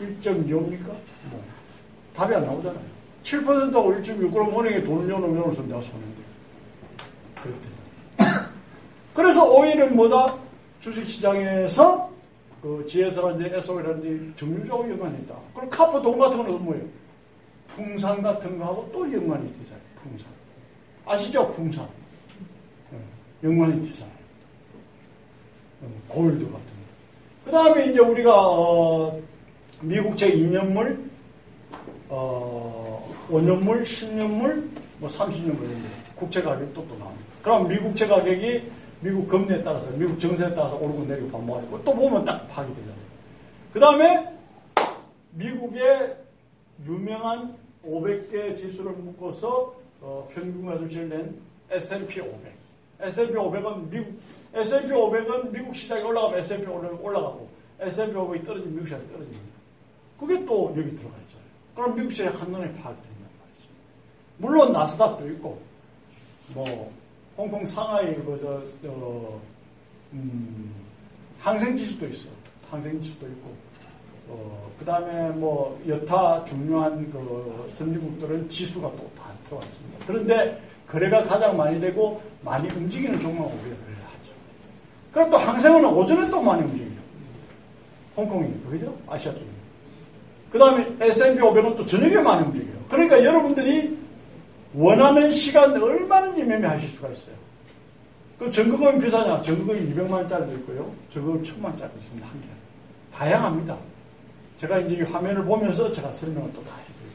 1.2입니까? 0.00 0.86
뭐. 1.30 1.42
답이 2.16 2.34
안 2.34 2.44
나오잖아요. 2.44 2.82
7%하고 3.22 3.92
1.6 3.94 4.32
그럼 4.32 4.58
은행에 4.58 4.82
돈을 4.82 5.06
내놓으면 5.06 5.68
내가 5.68 5.80
손해인데. 5.80 6.22
그렇대. 7.36 8.40
그래서 9.14 9.48
오히려 9.48 9.86
뭐다? 9.86 10.34
주식시장에서 10.80 12.10
그 12.62 12.86
GS라든지 12.88 13.54
SO라든지 13.56 14.32
정류적으로 14.36 14.90
연관이 14.90 15.18
있다. 15.22 15.34
그럼 15.54 15.70
카프 15.70 16.02
돈 16.02 16.18
같은 16.18 16.36
거는 16.36 16.62
뭐예요? 16.64 16.84
풍산 17.68 18.22
같은 18.22 18.58
거하고 18.58 18.88
또 18.92 19.04
연관이 19.04 19.50
되잖아요. 19.58 19.82
풍산. 20.02 20.28
아시죠? 21.06 21.52
풍산. 21.54 21.88
네. 22.90 22.98
연관이 23.48 23.88
되잖아요. 23.88 24.14
네. 25.80 25.88
골드 26.08 26.44
같은 26.44 26.52
거. 26.52 26.60
그 27.44 27.50
다음에 27.50 27.86
이제 27.86 28.00
우리가, 28.00 28.30
어, 28.36 29.20
미국채 29.80 30.32
2년물, 30.32 30.98
어, 32.10 33.14
5년물, 33.30 33.84
10년물, 33.84 34.68
뭐 34.98 35.08
30년물 35.08 35.62
이런 35.62 35.84
국채 36.14 36.42
가격이 36.42 36.74
또, 36.74 36.86
또 36.86 36.98
나옵니다. 36.98 37.24
그럼 37.42 37.68
미국채 37.68 38.06
가격이 38.06 38.70
미국 39.00 39.28
금리에 39.28 39.62
따라서, 39.62 39.90
미국 39.92 40.20
정세에 40.20 40.50
따라서 40.50 40.76
오르고 40.76 41.04
내리고 41.04 41.30
반복하고 41.30 41.82
또 41.84 41.94
보면 41.94 42.24
딱 42.24 42.46
파악이 42.48 42.74
되잖아요. 42.74 43.00
그 43.72 43.80
다음에 43.80 44.36
미국의 45.32 46.16
유명한 46.86 47.56
500개 47.84 48.56
지수를 48.58 48.92
묶어서 48.92 49.74
어, 50.02 50.28
평균가치를 50.34 51.08
낸 51.08 51.40
S&P 51.70 52.20
500. 52.20 52.52
S&P 53.00 53.32
500은 53.32 53.90
미국 53.90 54.20
S&P 54.52 54.88
500은 54.88 55.50
미국 55.50 55.74
시장이 55.74 56.02
올라가면 56.02 56.38
S&P 56.40 56.66
500이 56.66 57.02
올라가고 57.02 57.48
S&P 57.80 58.12
500이 58.12 58.46
떨어지면 58.46 58.74
미국 58.74 58.86
시장이 58.86 59.06
떨어집니다. 59.08 59.50
그게 60.18 60.44
또 60.44 60.74
여기 60.76 60.90
들어가 60.96 61.16
있잖아요. 61.16 61.48
그럼 61.74 61.94
미국 61.94 62.12
시장이 62.12 62.36
한눈에 62.36 62.64
파악이 62.74 62.96
된단 62.96 63.28
말이죠. 63.40 63.68
물론 64.38 64.72
나스닥도 64.72 65.28
있고 65.30 65.58
뭐 66.54 66.92
홍콩 67.36 67.66
상하이 67.66 68.14
그저 68.16 68.62
어, 68.86 69.40
음, 70.12 70.72
항생 71.38 71.76
지수도 71.76 72.06
있어요. 72.06 72.32
항생 72.70 73.02
지수도 73.02 73.26
있고 73.26 73.54
어, 74.28 74.70
그 74.78 74.84
다음에 74.84 75.30
뭐, 75.30 75.80
여타 75.88 76.44
중요한 76.44 77.10
그 77.10 77.72
선진국들은 77.76 78.48
지수가 78.48 78.88
또 78.92 79.10
다 79.16 79.24
들어와 79.48 79.64
있습니다. 79.64 79.98
그런데 80.06 80.60
거래가 80.86 81.24
가장 81.24 81.56
많이 81.56 81.80
되고 81.80 82.22
많이 82.42 82.68
움직이는 82.72 83.20
종목은 83.20 83.52
우리가 83.60 83.76
거래를 83.76 83.96
하죠. 83.96 84.32
그럼 85.12 85.30
또 85.30 85.36
항생은 85.36 85.84
오전에 85.84 86.30
또 86.30 86.40
많이 86.40 86.62
움직여요. 86.62 87.00
홍콩이, 88.16 88.52
그죠? 88.70 88.96
아시아 89.08 89.32
쪽에. 89.32 89.44
그 90.52 90.58
다음에 90.58 90.86
S&P 91.00 91.40
500은 91.40 91.76
또 91.76 91.86
저녁에 91.86 92.16
많이 92.16 92.46
움직여요. 92.46 92.84
그러니까 92.88 93.22
여러분들이 93.24 93.96
원하는 94.74 95.32
시간 95.32 95.80
얼마든지 95.80 96.44
매매하실 96.44 96.90
수가 96.90 97.08
있어요. 97.08 97.34
그 98.38 98.50
증거금은 98.50 99.00
비싸냐? 99.00 99.42
증거금은 99.42 99.94
200만 99.94 100.12
원짜리도 100.12 100.52
있고요. 100.58 100.90
증거금은 101.12 101.42
1000만 101.44 101.64
원짜리도 101.64 101.98
있습니다. 101.98 102.26
한 102.26 102.40
개. 102.40 102.46
다양합니다. 103.16 103.76
제가 104.60 104.78
이제 104.78 104.94
이 104.94 105.02
화면을 105.02 105.42
보면서 105.44 105.92
제가 105.92 106.12
설명을 106.12 106.52
또 106.52 106.62
다 106.62 106.70
해드릴게요. 106.76 107.10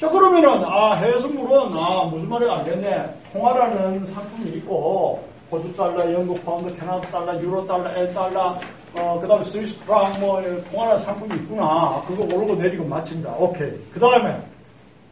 자, 0.00 0.08
그러면은, 0.10 0.64
아, 0.64 0.94
해외선물은, 0.94 1.76
아, 1.78 2.04
무슨 2.04 2.28
말인지 2.28 2.52
알겠네. 2.52 3.14
통화라는 3.32 4.06
상품이 4.06 4.50
있고, 4.58 5.26
호주 5.50 5.74
달러, 5.76 6.10
영국 6.12 6.42
파운드, 6.44 6.74
캐나다 6.76 7.00
달러, 7.10 7.40
유로 7.40 7.66
달러, 7.66 7.90
엔 7.96 8.12
달러, 8.14 8.58
어, 8.94 9.18
그 9.20 9.26
다음에 9.28 9.44
스위스 9.44 9.78
프랑, 9.84 10.18
뭐, 10.20 10.40
통화라는 10.70 10.98
상품이 11.04 11.34
있구나. 11.42 12.02
그거 12.06 12.24
오르고 12.24 12.54
내리고 12.56 12.84
마친다. 12.84 13.30
오케이. 13.38 13.70
그 13.92 14.00
다음에, 14.00 14.36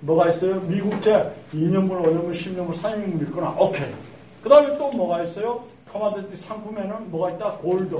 뭐가 0.02 0.30
있어요? 0.30 0.60
미국채 0.62 1.32
2년물, 1.52 2.02
5년물, 2.02 2.36
10년물, 2.36 2.72
3년물 2.74 3.22
있구나. 3.28 3.50
오케이. 3.50 3.88
그 4.42 4.48
다음에 4.48 4.76
또 4.76 4.90
뭐가 4.90 5.22
있어요? 5.22 5.64
commodity 5.92 6.36
상품에는 6.36 7.10
뭐가 7.10 7.30
있다? 7.32 7.52
gold, 7.58 7.96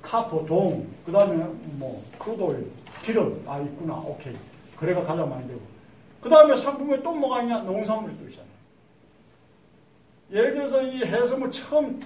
copper, 0.00 0.46
동, 0.46 0.86
그 1.04 1.12
다음에 1.12 1.44
뭐, 1.78 2.02
crude 2.18 2.47
oil, 2.47 2.70
기름, 3.04 3.42
아, 3.46 3.58
있구나. 3.60 3.96
오케이. 3.96 4.34
거래가 4.76 5.02
가장 5.02 5.28
많이 5.28 5.46
되고. 5.46 5.60
그 6.22 6.30
다음에 6.30 6.56
상품에 6.56 7.02
또 7.02 7.12
뭐가 7.14 7.42
있냐? 7.42 7.58
농산물이 7.58 8.16
또 8.18 8.28
있잖아요. 8.28 8.52
예를 10.32 10.54
들어서 10.54 10.82
이 10.82 11.04
해섬을 11.04 11.52
처음 11.52 12.00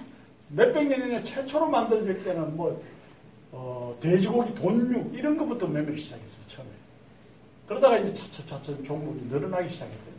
몇백 0.49 0.87
년이나 0.87 1.23
최초로 1.23 1.69
만들어질 1.69 2.23
때는 2.25 2.57
뭐, 2.57 2.81
어, 3.53 3.95
돼지고기, 4.01 4.53
돈육, 4.55 5.13
이런 5.13 5.37
것부터 5.37 5.65
매매를 5.67 5.97
시작했어요, 5.97 6.41
처음에. 6.49 6.76
그러다가 7.67 7.97
이제 7.97 8.13
차츰차츰 8.13 8.83
종목이 8.85 9.19
늘어나기 9.29 9.69
시작했던 9.73 9.99
거예요. 10.05 10.17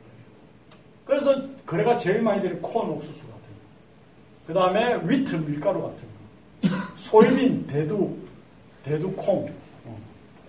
그래서 1.06 1.42
거래가 1.66 1.96
제일 1.96 2.20
많이 2.22 2.42
되는 2.42 2.60
콘 2.60 2.90
옥수수 2.90 3.20
같은 3.20 3.30
거. 3.32 4.46
그 4.46 4.52
다음에 4.54 5.00
위트 5.04 5.34
밀가루 5.36 5.82
같은 5.82 5.96
거. 5.98 6.76
소이빈, 6.96 7.66
대두, 7.66 8.14
대두콩, 8.84 9.50
어, 9.86 9.98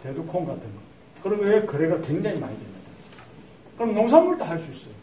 대두콩 0.03 0.45
같은 0.45 0.61
거. 0.61 0.79
그런 1.23 1.39
거에 1.39 1.61
거래가 1.65 1.99
굉장히 2.01 2.39
많이 2.39 2.53
됩니다. 2.55 2.79
그럼 3.77 3.95
농산물도 3.95 4.43
할 4.43 4.59
수 4.59 4.71
있어요. 4.71 4.93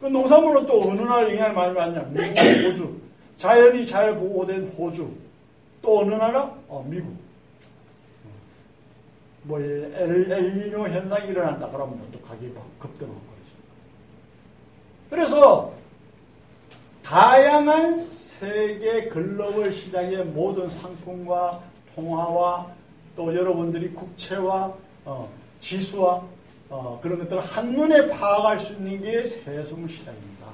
그 0.00 0.06
농산물은 0.06 0.66
또 0.66 0.82
어느 0.90 1.00
나라 1.00 1.22
영향을 1.22 1.52
많이 1.54 1.74
받냐? 1.74 2.02
미국, 2.12 2.38
호주. 2.38 2.96
자연이 3.38 3.86
잘 3.86 4.14
보호된 4.14 4.68
호주. 4.78 5.10
또 5.82 6.00
어느 6.00 6.14
나라? 6.14 6.42
어, 6.68 6.84
미국. 6.88 7.16
뭐, 9.48 9.58
엘, 9.58 10.30
엘니뇨 10.30 10.88
현상이 10.88 11.28
일어난다 11.28 11.68
그러면 11.68 11.98
또 12.12 12.20
가격이 12.20 12.52
급등한 12.78 13.14
거죠. 13.14 13.28
그래서, 15.08 15.72
다양한 17.02 18.06
세계 18.12 19.08
글로벌 19.08 19.72
시장의 19.72 20.26
모든 20.26 20.68
상품과 20.68 21.62
통화와 21.94 22.66
또 23.16 23.34
여러분들이 23.34 23.88
국채와 23.94 24.74
어, 25.06 25.30
지수와 25.60 26.22
어, 26.68 27.00
그런 27.02 27.18
것들을 27.20 27.40
한눈에 27.40 28.08
파악할 28.08 28.60
수 28.60 28.74
있는 28.74 29.00
게 29.00 29.24
세수물 29.24 29.88
시장입니다. 29.88 30.46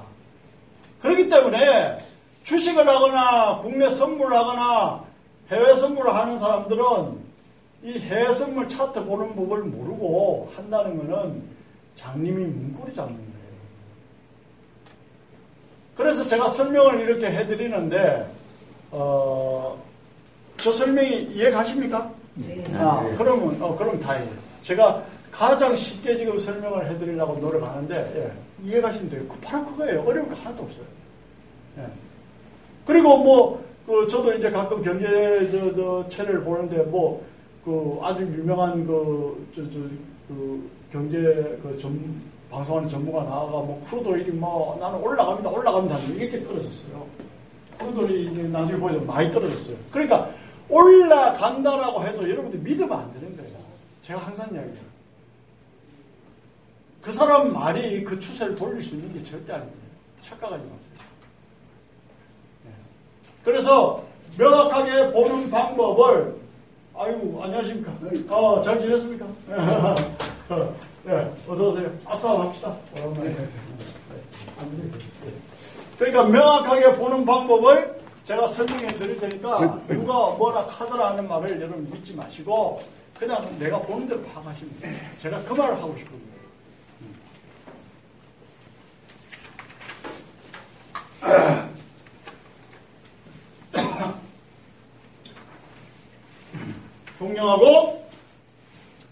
그렇기 1.03 1.29
때문에 1.29 1.99
주식을 2.45 2.89
하거나 2.89 3.59
국내 3.59 3.91
선물을 3.91 4.35
하거나 4.37 5.05
해외 5.51 5.75
선물을 5.75 6.15
하는 6.15 6.39
사람들은 6.39 7.24
이 7.85 7.99
해외 7.99 8.33
선물 8.33 8.67
차트 8.69 9.05
보는 9.05 9.37
법을 9.37 9.59
모르고 9.65 10.51
한다는 10.57 10.97
것은 10.97 11.43
장님이 11.99 12.47
문고리 12.47 12.95
잡는 12.95 13.15
거예요. 13.15 13.35
그래서 15.95 16.27
제가 16.27 16.49
설명을 16.49 17.01
이렇게 17.01 17.27
해드리는데 17.27 18.27
어, 18.91 19.79
저 20.57 20.73
설명이 20.73 21.25
이해 21.35 21.51
가십니까? 21.51 22.11
네. 22.35 22.65
아, 22.75 23.07
그러면 23.19 23.63
어, 23.63 23.77
그럼 23.77 24.01
다행이에요. 24.01 24.35
제가 24.63 25.05
가장 25.31 25.77
쉽게 25.77 26.17
지금 26.17 26.39
설명을 26.39 26.91
해드리려고 26.91 27.35
노력하는데 27.39 27.95
예, 28.17 28.67
이해 28.67 28.81
가시면 28.81 29.11
돼요. 29.11 29.23
그 29.29 29.37
바로 29.41 29.67
그거예요. 29.67 30.03
어려운 30.03 30.29
거 30.29 30.35
하나도 30.37 30.63
없어요. 30.63 30.85
예. 31.79 31.87
그리고 32.87 33.19
뭐, 33.19 33.65
그, 33.87 34.09
저도 34.09 34.33
이제 34.35 34.51
가끔 34.51 34.83
경제, 34.83 35.49
저, 35.51 35.75
저, 35.75 36.09
채널을 36.09 36.43
보는데, 36.45 36.79
뭐, 36.85 37.25
그, 37.65 37.99
아주 38.03 38.23
유명한 38.23 38.87
그, 38.87 39.47
저, 39.55 39.63
저, 39.63 39.79
그, 40.29 40.71
경제, 40.93 41.19
그, 41.63 41.79
전, 41.81 42.23
방송하는 42.51 42.89
전문가 42.89 43.25
나와가, 43.25 43.53
뭐, 43.53 43.85
crude 43.89 44.07
oil이 44.09 44.31
뭐, 44.33 44.77
나는 44.79 45.01
올라갑니다, 45.01 45.49
올라갑니다. 45.51 45.99
이렇게 46.15 46.45
떨어졌어요. 46.45 47.07
그들이 47.79 48.49
나중에 48.49 48.79
보면 48.79 49.07
많이 49.07 49.31
떨어졌어요. 49.33 49.77
그러니까 49.91 50.31
올라간다라고 50.69 52.05
해도 52.05 52.29
여러분들 52.29 52.61
믿으면 52.61 52.93
안 52.93 53.13
되는 53.15 53.37
거예요. 53.37 53.59
제가 54.05 54.21
항상 54.21 54.47
이야기해요. 54.53 54.85
그 57.03 57.13
사람 57.13 57.53
말이 57.53 58.05
그 58.05 58.19
추세를 58.19 58.57
돌릴 58.57 58.83
수 58.83 58.95
있는 58.95 59.13
게 59.13 59.23
절대 59.25 59.53
아닙니다. 59.53 59.79
착각하지 60.23 60.63
마세요. 60.63 61.07
네. 62.65 62.71
그래서 63.45 64.05
명확하게 64.39 65.13
보는 65.13 65.51
방법을 65.51 66.44
아이고 66.97 67.43
안녕하십니까? 67.43 67.93
어, 68.35 68.63
잘 68.63 68.81
지냈습니까? 68.81 69.27
네, 71.05 71.35
어서 71.49 71.69
오세요. 71.71 71.91
악수 72.05 72.29
한번 72.29 72.47
합시다. 72.49 72.77
오랜만에. 72.95 73.37
그러니까 75.99 76.25
명확하게 76.25 76.95
보는 76.97 77.25
방법을 77.27 77.95
제가 78.25 78.49
설명해 78.49 78.87
드릴 78.87 79.21
테니까 79.21 79.81
누가 79.89 80.31
뭐라 80.31 80.63
하더라 80.69 81.11
하는 81.11 81.29
말을 81.29 81.61
여러분 81.61 81.91
믿지 81.91 82.15
마시고 82.15 82.83
그냥 83.19 83.59
내가 83.59 83.79
보는 83.81 84.09
대로 84.09 84.23
파악하시면 84.23 84.81
돼요. 84.81 84.97
제가 85.21 85.41
그 85.43 85.53
말을 85.53 85.75
하고 85.77 85.95
싶거든요. 85.99 86.25
존경하고 97.25 98.07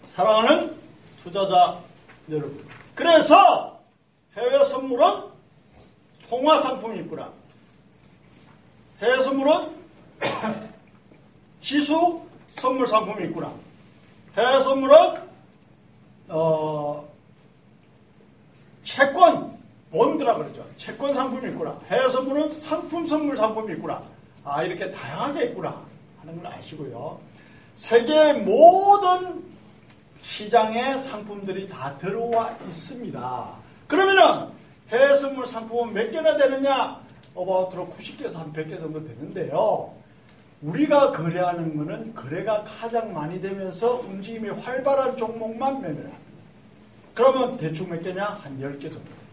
사랑하는 0.07 0.77
투자자 1.23 1.79
여러분. 2.29 2.63
그래서 2.93 3.79
해외 4.37 4.63
선물은 4.65 5.05
통화 6.29 6.61
상품이 6.61 6.99
있구나. 6.99 7.31
해외 9.01 9.23
선물은 9.23 9.75
지수 11.61 12.21
선물 12.49 12.87
상품이 12.87 13.29
있구나. 13.29 13.51
해외 14.37 14.61
선물은 14.61 14.95
어, 16.27 17.09
채권 18.83 19.57
본드라 19.89 20.35
그러죠. 20.35 20.63
채권 20.77 21.15
상품이 21.15 21.49
있구나. 21.49 21.79
해외 21.89 22.07
선물은 22.09 22.53
상품 22.53 23.07
선물 23.07 23.35
상품이 23.35 23.73
있구나. 23.73 24.03
아 24.43 24.61
이렇게 24.61 24.91
다양하게 24.91 25.45
있구나 25.45 25.83
하는 26.19 26.39
걸 26.43 26.53
아시고요. 26.53 27.32
세계 27.75 28.33
모든 28.33 29.43
시장에 30.21 30.97
상품들이 30.97 31.69
다 31.69 31.97
들어와 31.97 32.51
있습니다. 32.67 33.55
그러면은 33.87 34.49
해외 34.89 35.15
선물 35.15 35.45
상품은 35.45 35.93
몇 35.93 36.11
개나 36.11 36.37
되느냐? 36.37 37.01
어바웃으로 37.35 37.87
90개에서 37.97 38.35
한 38.35 38.53
100개 38.53 38.79
정도 38.79 39.03
되는데요. 39.05 39.93
우리가 40.61 41.11
거래하는 41.11 41.75
거는 41.75 42.15
거래가 42.15 42.63
가장 42.63 43.13
많이 43.13 43.41
되면서 43.41 43.95
움직임이 43.95 44.49
활발한 44.49 45.17
종목만 45.17 45.81
매매를 45.81 46.03
합니다. 46.05 46.23
그러면 47.13 47.57
대충 47.57 47.89
몇 47.89 48.01
개냐? 48.01 48.39
한 48.43 48.59
10개 48.59 48.83
정도. 48.83 49.23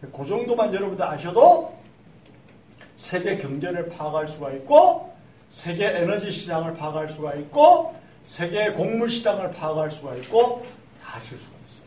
그 0.00 0.26
정도만 0.26 0.74
여러분들 0.74 1.04
아셔도 1.04 1.76
세계 2.96 3.38
경제를 3.38 3.88
파악할 3.88 4.28
수가 4.28 4.52
있고 4.52 5.11
세계 5.52 5.86
에너지 5.86 6.32
시장을 6.32 6.74
파악할 6.76 7.10
수가 7.10 7.34
있고 7.34 7.94
세계 8.24 8.70
곡물 8.70 9.10
시장을 9.10 9.50
파악할 9.52 9.90
수가 9.90 10.16
있고 10.16 10.64
다 11.04 11.18
아실 11.18 11.38
수가 11.38 11.52
있어요. 11.68 11.86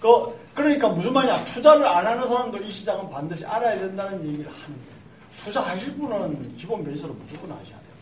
그, 0.00 0.40
그러니까 0.54 0.88
무슨 0.88 1.12
말이냐. 1.12 1.44
투자를 1.44 1.86
안 1.86 2.04
하는 2.04 2.26
사람도 2.26 2.58
이 2.58 2.72
시장은 2.72 3.08
반드시 3.10 3.46
알아야 3.46 3.78
된다는 3.78 4.26
얘기를 4.26 4.50
하는 4.50 4.66
거예요. 4.66 4.94
투자하실 5.44 5.94
분은 5.94 6.56
기본 6.56 6.84
베이스로 6.84 7.12
무조건 7.12 7.52
아셔야 7.52 7.64
돼요. 7.64 7.94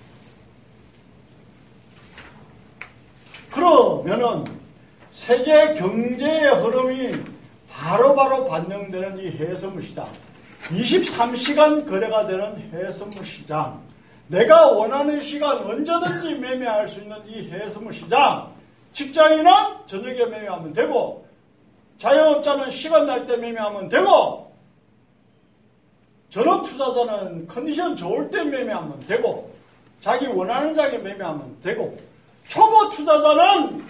그러면은 3.50 4.44
세계 5.10 5.74
경제의 5.74 6.62
흐름이 6.62 7.24
바로바로 7.68 8.14
바로 8.14 8.46
반영되는 8.46 9.18
이 9.18 9.30
해외선물 9.32 9.82
시장, 9.82 10.08
23시간 10.68 11.86
거래가 11.86 12.26
되는 12.26 12.56
해외선물 12.72 13.24
시장, 13.26 13.91
내가 14.32 14.70
원하는 14.70 15.22
시간 15.22 15.58
언제든지 15.58 16.36
매매할 16.36 16.88
수 16.88 17.00
있는 17.00 17.18
이 17.26 17.50
해외선물 17.50 17.92
시장, 17.92 18.50
직장인은 18.94 19.52
저녁에 19.86 20.24
매매하면 20.24 20.72
되고, 20.72 21.26
자영업자는 21.98 22.70
시간 22.70 23.04
날 23.04 23.26
때 23.26 23.36
매매하면 23.36 23.90
되고, 23.90 24.50
전업 26.30 26.64
투자자는 26.64 27.46
컨디션 27.46 27.94
좋을 27.94 28.30
때 28.30 28.42
매매하면 28.42 29.00
되고, 29.00 29.52
자기 30.00 30.26
원하는 30.28 30.74
장에 30.74 30.96
매매하면 30.96 31.58
되고, 31.62 31.94
초보 32.48 32.88
투자자는 32.88 33.84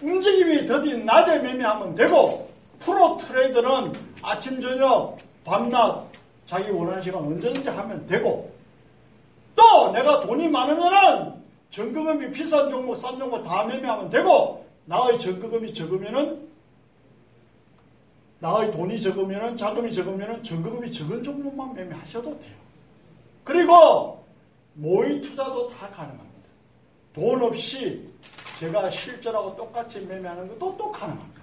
움직임이 0.00 0.64
더딘 0.64 1.04
낮에 1.04 1.40
매매하면 1.40 1.96
되고, 1.96 2.48
프로 2.78 3.18
트레이더는 3.18 3.92
아침, 4.22 4.60
저녁, 4.60 5.18
밤낮 5.44 6.04
자기 6.46 6.70
원하는 6.70 7.02
시간 7.02 7.20
언제든지 7.20 7.68
하면 7.68 8.06
되고 8.06 8.53
또 9.54 9.92
내가 9.92 10.20
돈이 10.20 10.48
많으면은 10.48 11.42
전거금이 11.70 12.30
비싼 12.30 12.70
종목, 12.70 12.94
싼 12.96 13.18
종목 13.18 13.42
다 13.42 13.64
매매하면 13.64 14.10
되고 14.10 14.64
나의 14.86 15.18
전거금이 15.18 15.72
적으면은 15.74 16.48
나의 18.38 18.70
돈이 18.72 19.00
적으면은 19.00 19.56
자금이 19.56 19.92
적으면은 19.92 20.42
전거금이 20.42 20.92
적은 20.92 21.22
종목만 21.22 21.74
매매하셔도 21.74 22.38
돼요. 22.38 22.56
그리고 23.42 24.24
모의 24.74 25.20
투자도 25.20 25.70
다 25.70 25.88
가능합니다. 25.88 26.34
돈 27.14 27.42
없이 27.42 28.06
제가 28.58 28.90
실제라고 28.90 29.56
똑같이 29.56 30.04
매매하는 30.06 30.48
것도 30.48 30.76
또 30.76 30.92
가능합니다. 30.92 31.40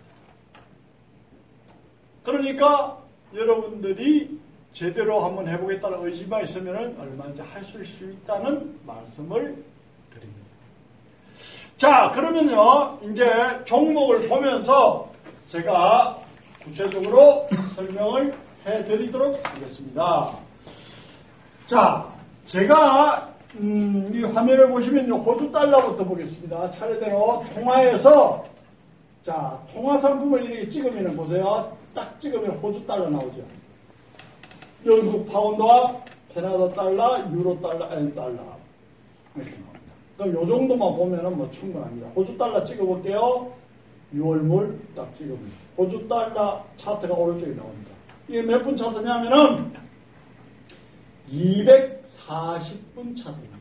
그러니까 2.23 3.01
여러분들이 3.33 4.39
제대로 4.73 5.19
한번 5.19 5.47
해보겠다는 5.47 6.05
의지만 6.05 6.43
있으면 6.43 6.95
얼마든지 6.99 7.41
할 7.41 7.63
수 7.63 7.77
있다는 7.83 8.79
말씀을 8.85 9.63
드립니다. 10.13 10.41
자, 11.77 12.11
그러면요, 12.11 12.99
이제 13.09 13.29
종목을 13.65 14.29
보면서 14.29 15.09
제가 15.47 16.17
구체적으로 16.63 17.47
설명을 17.75 18.33
해드리도록 18.65 19.41
하겠습니다. 19.43 20.31
자, 21.65 22.05
제가 22.45 23.29
음, 23.55 24.09
이 24.13 24.23
화면을 24.23 24.69
보시면 24.69 25.11
호주 25.11 25.51
달러부터 25.51 26.05
보겠습니다. 26.05 26.69
차례대로 26.71 27.43
통화에서 27.53 28.45
자 29.25 29.59
통화 29.73 29.97
상품을 29.97 30.43
이렇게 30.45 30.67
찍으면 30.69 31.17
보세요. 31.17 31.75
딱 31.93 32.17
찍으면 32.19 32.51
호주 32.57 32.85
달러 32.87 33.09
나오죠. 33.09 33.41
영국 34.85 35.27
파운드와 35.31 36.01
캐나다 36.33 36.71
달러, 36.73 37.29
유로 37.31 37.59
달러, 37.61 37.93
엔 37.97 38.13
달러 38.15 38.57
이렇게 39.35 39.51
나옵니다. 39.51 39.93
그럼 40.17 40.33
요 40.33 40.47
정도만 40.47 40.95
보면은 40.95 41.37
뭐 41.37 41.49
충분합니다. 41.51 42.07
호주 42.15 42.37
달러 42.37 42.63
찍어볼게요. 42.63 43.51
6월물 44.15 44.75
딱 44.95 45.15
찍으면 45.17 45.39
호주 45.77 46.07
달러 46.07 46.63
차트가 46.75 47.13
오른쪽에 47.13 47.53
나옵니다. 47.53 47.91
이게 48.27 48.41
몇 48.41 48.63
분 48.63 48.75
차트냐면은 48.75 49.71
240분 51.31 53.15
차트입니다. 53.17 53.57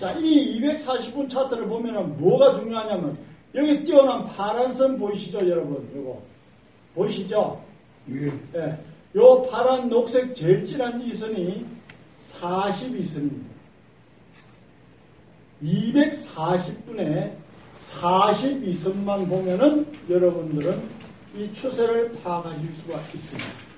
자, 0.00 0.12
이 0.12 0.60
240분 0.60 1.28
차트를 1.28 1.66
보면은 1.66 2.18
뭐가 2.18 2.54
중요하냐면 2.54 3.18
여기 3.54 3.84
띄어난 3.84 4.24
파란 4.26 4.72
선 4.72 4.98
보이시죠, 4.98 5.38
여러분? 5.48 5.88
이거 5.94 6.22
보이시죠? 6.94 7.60
예. 8.10 8.32
네. 8.52 8.78
요 9.16 9.42
파란 9.50 9.88
녹색 9.88 10.34
제일 10.34 10.64
진한 10.66 11.00
이 11.00 11.14
선이 11.14 11.64
42선입니다. 12.40 13.48
240분에 15.62 17.32
42선만 17.80 19.28
보면은 19.28 19.86
여러분들은 20.08 20.82
이 21.36 21.52
추세를 21.52 22.12
파악하실 22.22 22.72
수가 22.74 23.00
있습니다. 23.14 23.68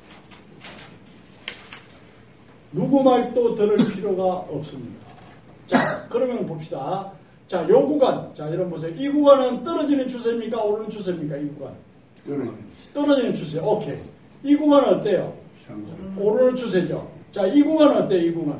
누구 2.73 3.03
말도 3.03 3.55
들을 3.55 3.77
필요가 3.93 4.25
없습니다. 4.25 5.07
자, 5.67 6.07
그러면 6.09 6.47
봅시다. 6.47 7.13
자, 7.49 7.69
요 7.69 7.87
구간. 7.87 8.33
자, 8.37 8.47
여러분 8.47 8.71
보세요. 8.71 8.93
이 8.97 9.09
구간은 9.09 9.65
떨어지는 9.65 10.07
추세입니까? 10.07 10.63
오르는 10.63 10.91
추세입니까? 10.91 11.37
이 11.37 11.49
구간. 11.49 11.75
떨어지는 12.25 12.55
떨어지는 12.95 13.35
추세. 13.35 13.59
오케이. 13.59 13.99
이 14.43 14.57
구간은 14.57 14.89
어때요? 15.01 15.35
오르는 16.19 16.57
추세죠. 16.57 17.11
자, 17.33 17.47
이 17.47 17.63
구간은 17.63 18.03
어때요? 18.03 18.21
이 18.21 18.33
구간. 18.33 18.59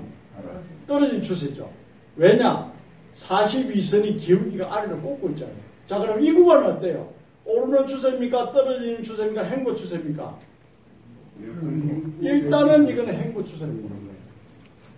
떨어진 0.87 1.23
추세죠. 1.23 1.69
왜냐? 2.17 2.71
42선이 3.17 4.19
기울기가 4.19 4.75
아래로 4.75 4.99
꽂고 5.01 5.31
있잖아요. 5.31 5.55
자, 5.87 5.99
그럼 5.99 6.23
이 6.23 6.33
구간은 6.33 6.73
어때요? 6.73 7.09
오르는 7.45 7.87
추세입니까? 7.87 8.53
떨어지는 8.53 9.03
추세입니까? 9.03 9.43
행보 9.45 9.75
추세입니까? 9.75 10.35
일단은 12.21 12.89
이거는 12.89 13.15
행보 13.15 13.45
추세를 13.45 13.73
보는 13.73 13.89
거예요. 13.89 14.11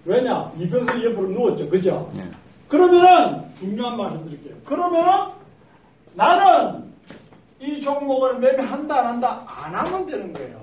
왜냐? 0.04 0.52
이병선이 0.58 1.04
옆으로 1.04 1.28
누웠죠. 1.28 1.68
그죠? 1.68 2.10
예. 2.16 2.24
그러면은 2.68 3.42
중요한 3.54 3.96
말씀 3.96 4.24
드릴게요. 4.24 4.54
그러면은 4.64 5.32
나는 6.14 6.84
이 7.60 7.80
종목을 7.80 8.38
매매한다 8.38 8.98
안 8.98 9.06
한다 9.06 9.44
안 9.46 9.74
하면 9.74 10.06
되는 10.06 10.32
거예요. 10.32 10.62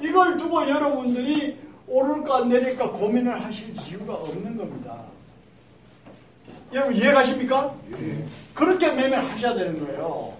이걸 0.00 0.38
두고 0.38 0.68
여러분들이 0.68 1.58
오를까 1.86 2.44
내릴까 2.44 2.90
고민을 2.90 3.44
하실 3.44 3.74
이유가 3.86 4.14
없는 4.14 4.56
겁니다. 4.56 4.96
여러분 6.72 6.94
이해가십니까? 6.94 7.74
그렇게 8.54 8.88
매매를 8.88 9.28
하셔야 9.30 9.54
되는 9.54 9.84
거예요. 9.84 10.34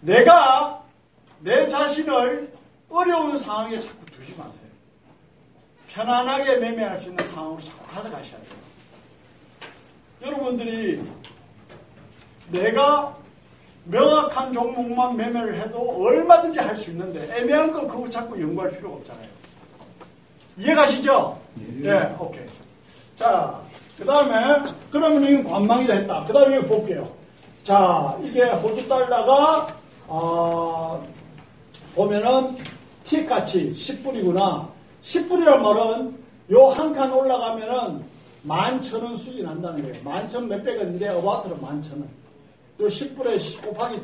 내가 0.00 0.82
내 1.40 1.68
자신을 1.68 2.52
어려운 2.88 3.36
상황에 3.36 3.78
자꾸 3.78 4.06
두지 4.06 4.34
마세요. 4.38 4.62
편안하게 5.88 6.56
매매할 6.56 6.98
수 6.98 7.10
있는 7.10 7.26
상황으로 7.28 7.60
자꾸 7.62 7.86
가져가셔야 7.94 8.40
돼요. 8.42 8.62
여러분들이 10.22 11.02
내가 12.50 13.16
명확한 13.84 14.52
종목만 14.52 15.16
매매를 15.16 15.60
해도 15.60 15.78
얼마든지 16.04 16.58
할 16.60 16.76
수 16.76 16.90
있는데 16.90 17.28
애매한 17.36 17.72
거 17.72 17.86
그거 17.86 18.08
자꾸 18.08 18.40
연구할 18.40 18.70
필요가 18.70 18.96
없잖아요. 18.96 19.26
이해가시죠? 20.58 21.38
네, 21.54 22.14
오케이. 22.18 22.44
자, 23.16 23.60
그 23.98 24.04
다음에 24.04 24.70
그러면 24.90 25.22
이건 25.24 25.44
관망이다 25.44 25.94
했다. 25.94 26.24
그 26.26 26.32
다음에 26.32 26.58
이거 26.58 26.66
볼게요. 26.68 27.08
자, 27.64 28.16
이게 28.22 28.42
호주 28.44 28.88
달러가 28.88 29.74
어, 30.06 31.02
보면은 31.94 32.56
T같이 33.04 33.72
10불이구나. 33.76 34.68
10불이란 35.02 35.58
말은 35.60 36.16
요 36.50 36.70
한 36.70 36.92
칸 36.92 37.12
올라가면은 37.12 38.04
만천 38.42 39.02
원 39.02 39.16
수익이 39.16 39.42
난다는 39.42 39.82
거예요. 39.82 40.02
만천 40.04 40.48
몇백 40.48 40.78
원인데 40.78 41.08
어바트로 41.08 41.56
만천 41.56 41.92
원. 42.00 42.08
또 42.78 42.86
10불에 42.88 43.62
곱하기 43.62 44.00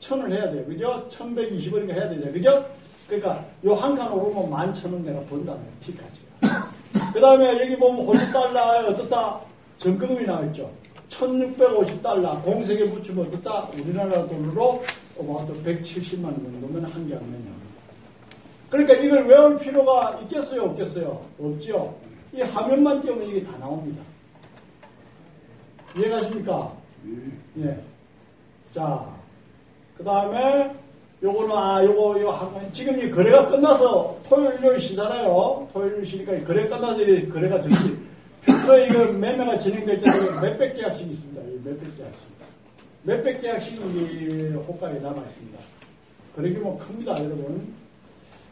천을 0.00 0.32
해야 0.32 0.50
돼요. 0.50 0.64
그죠? 0.66 1.08
1120원인가 1.10 1.92
해야 1.92 2.08
되죠. 2.08 2.32
그죠? 2.32 2.66
그러니까 3.08 3.44
요 3.64 3.74
한 3.74 3.94
칸 3.96 4.10
오르면 4.12 4.50
만천원 4.50 5.04
내가 5.04 5.20
번다는 5.20 5.60
거예요. 5.60 5.72
T까지가. 5.82 6.72
그 7.12 7.20
다음에 7.20 7.60
여기 7.60 7.76
보면 7.76 8.04
호주 8.06 8.32
달러에 8.32 8.86
어떻다? 8.88 9.40
전금이 9.78 10.24
나와있죠. 10.24 10.70
1650달러 11.10 12.42
공세에 12.42 12.88
붙이면 12.90 13.26
어떻다? 13.26 13.68
우리나라 13.78 14.26
돈으로 14.26 14.82
어바트 15.18 15.62
170만 15.62 16.24
원 16.24 16.34
정도면 16.42 16.84
한 16.86 17.06
개 17.08 17.14
하면요. 17.14 17.52
그러니까 18.70 18.94
이걸 18.94 19.26
외울 19.28 19.58
필요가 19.58 20.18
있겠어요? 20.22 20.62
없겠어요? 20.64 21.20
없죠? 21.38 21.94
이 22.32 22.40
화면만 22.40 23.02
띄우면 23.02 23.28
이게 23.28 23.44
다 23.44 23.56
나옵니다. 23.58 24.02
이해가십니까? 25.96 26.72
예. 27.58 27.78
자, 28.74 29.04
그 29.96 30.02
다음에 30.04 30.74
요거는, 31.22 31.56
아, 31.56 31.82
요거, 31.84 32.20
요, 32.20 32.30
한- 32.30 32.72
지금 32.72 33.00
이 33.00 33.10
거래가 33.10 33.46
끝나서 33.48 34.16
토요일, 34.28 34.58
일요일 34.58 34.80
쉬잖아요. 34.80 35.68
토요일, 35.72 36.04
쉬니까 36.04 36.32
이 36.34 36.44
거래 36.44 36.66
끝나서 36.66 37.00
이 37.02 37.28
거래가 37.28 37.60
정리. 37.60 37.96
평소에 38.42 38.88
이거 38.88 39.04
매매가 39.12 39.58
진행될 39.58 40.00
때는 40.00 40.40
몇백 40.40 40.74
계약씩 40.76 41.08
있습니다. 41.10 41.40
이 41.42 41.60
몇백 41.64 41.96
계약씩. 41.96 42.20
몇백 43.04 43.40
계약씩 43.40 43.74
이 43.74 44.54
호가에 44.66 44.94
남아 44.98 45.22
있습니다. 45.22 45.58
거래 46.36 46.52
규모 46.52 46.76
큽니다, 46.78 47.12
여러분. 47.24 47.72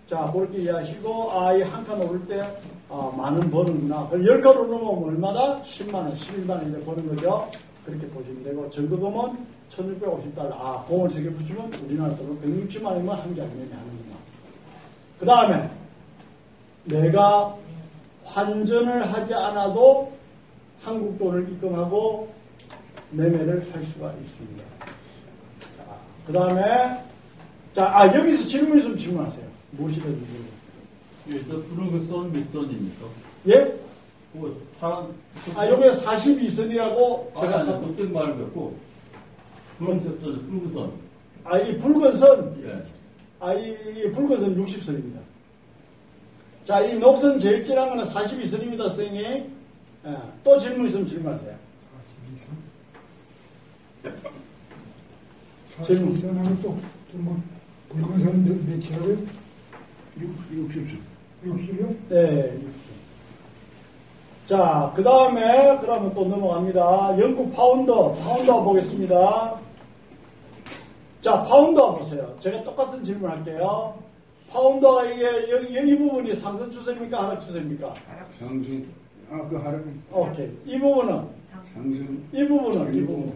자, 0.08 0.30
그렇게 0.32 0.58
이해하시고, 0.58 1.32
아, 1.32 1.52
이 1.54 1.62
한 1.62 1.84
칸 1.84 2.00
오를 2.00 2.20
때, 2.26 2.40
아, 2.88 3.12
만원 3.16 3.50
버는구나. 3.50 4.08
열 4.12 4.40
칸 4.40 4.56
오르면 4.56 5.04
얼마다? 5.04 5.60
10만원, 5.62 6.14
11만원 6.16 6.68
이제 6.70 6.84
버는 6.84 7.08
거죠. 7.16 7.50
그렇게 7.84 8.06
보시면 8.08 8.44
되고, 8.44 8.70
전거금은 8.70 9.38
1650달러. 9.70 10.52
아, 10.52 10.84
공을 10.88 11.10
세개 11.10 11.30
붙이면 11.30 11.72
우리나라 11.84 12.14
돈으로 12.16 12.36
160만 12.36 12.84
원이면 12.84 13.18
한 13.18 13.34
장에 13.34 13.48
하는구나. 13.48 14.16
그 15.18 15.26
다음에, 15.26 15.70
내가 16.84 17.56
환전을 18.24 19.12
하지 19.12 19.34
않아도 19.34 20.12
한국 20.82 21.18
돈을 21.18 21.48
입금하고 21.50 22.32
매매를 23.10 23.72
할 23.72 23.84
수가 23.84 24.12
있습니다. 24.12 24.64
자, 25.76 25.84
그 26.26 26.32
다음에, 26.32 26.62
자, 27.74 27.86
아, 27.86 28.06
여기서 28.14 28.48
질문 28.48 28.78
있으면 28.78 28.98
질문하세요. 28.98 29.44
무엇이든지 29.72 30.08
물어보세요. 30.08 30.52
여기서 31.30 31.68
푸른 31.68 32.08
선 32.08 32.32
밑선입니까? 32.32 33.06
예? 33.48 33.74
그 34.32 34.66
파란 34.80 35.08
아, 35.54 35.68
요게 35.68 35.90
42선이라고 35.90 37.34
제가 37.34 37.64
제가, 37.64 37.76
아니 37.76 37.96
그때 37.96 38.10
말을 38.10 38.36
뵙고 38.38 38.76
푸른색 39.78 40.20
선. 40.72 40.92
아, 41.44 41.58
이 41.58 41.78
붉은 41.78 42.16
선, 42.16 42.56
예. 42.64 42.82
아, 43.40 43.52
이, 43.54 43.76
이 43.96 44.12
붉은 44.12 44.38
선 44.40 44.56
60선입니다. 44.56 45.18
자, 46.64 46.80
이 46.80 46.96
녹선 46.98 47.38
제일 47.38 47.64
진한 47.64 47.88
거는 47.88 48.04
42선입니다, 48.04 48.78
선생님. 48.78 49.52
예, 50.04 50.16
또 50.44 50.58
질문 50.58 50.86
있으면 50.86 51.06
질문하세요. 51.06 51.56
질문. 55.84 56.14
사실선하고 56.14 56.62
또, 56.62 56.78
뭐, 57.14 57.42
붉은 57.88 58.20
선 58.20 58.44
몇이라고요? 58.44 59.18
60선. 60.20 60.98
60이요? 61.44 61.96
네, 62.08 62.58
60선. 62.58 62.91
자, 64.52 64.92
그 64.94 65.02
다음에, 65.02 65.78
그러면 65.80 66.12
또 66.12 66.26
넘어갑니다. 66.26 67.18
영국 67.18 67.50
파운드, 67.54 68.12
파운드 68.16 68.62
보겠습니다. 68.64 69.54
자, 71.22 71.42
파운드 71.44 71.94
보세요. 71.94 72.36
제가 72.38 72.62
똑같은 72.62 73.02
질문 73.02 73.30
할게요. 73.30 73.94
파운드가 74.50 75.06
이게, 75.06 75.24
여기, 75.50 75.74
여기 75.74 75.96
부분이 75.96 76.34
상승 76.34 76.70
추세입니까? 76.70 77.22
하락 77.22 77.40
추세입니까? 77.40 77.94
상승, 78.38 78.86
아, 79.30 79.40
그 79.48 79.56
하루, 79.56 79.80
오케이. 80.10 80.50
이 80.66 80.78
부분은, 80.78 81.22
상승, 81.72 82.22
이 82.34 82.46
부분은, 82.46 82.94
이 82.94 83.00
부분. 83.06 83.32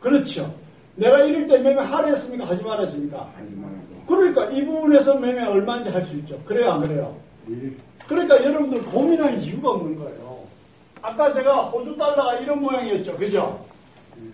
그렇죠. 0.00 0.50
내가 0.96 1.18
이럴 1.22 1.46
때 1.46 1.58
매매 1.58 1.82
하랬습니까? 1.82 2.48
하지 2.48 2.62
말았습니까? 2.62 3.30
하지 3.36 3.50
말고. 3.56 3.76
그러니까 4.06 4.44
이 4.52 4.64
부분에서 4.64 5.18
매매 5.18 5.44
얼마인지 5.44 5.90
할 5.90 6.02
수 6.06 6.16
있죠. 6.16 6.38
그래요, 6.46 6.70
안 6.70 6.82
그래요? 6.82 7.14
예, 7.50 7.70
그러니까 8.10 8.42
여러분들 8.44 8.82
고민할 8.86 9.38
이유가 9.38 9.70
없는 9.70 9.96
거예요. 9.96 10.44
아까 11.00 11.32
제가 11.32 11.66
호주 11.66 11.96
달러가 11.96 12.40
이런 12.40 12.60
모양이었죠. 12.60 13.16
그죠? 13.16 13.64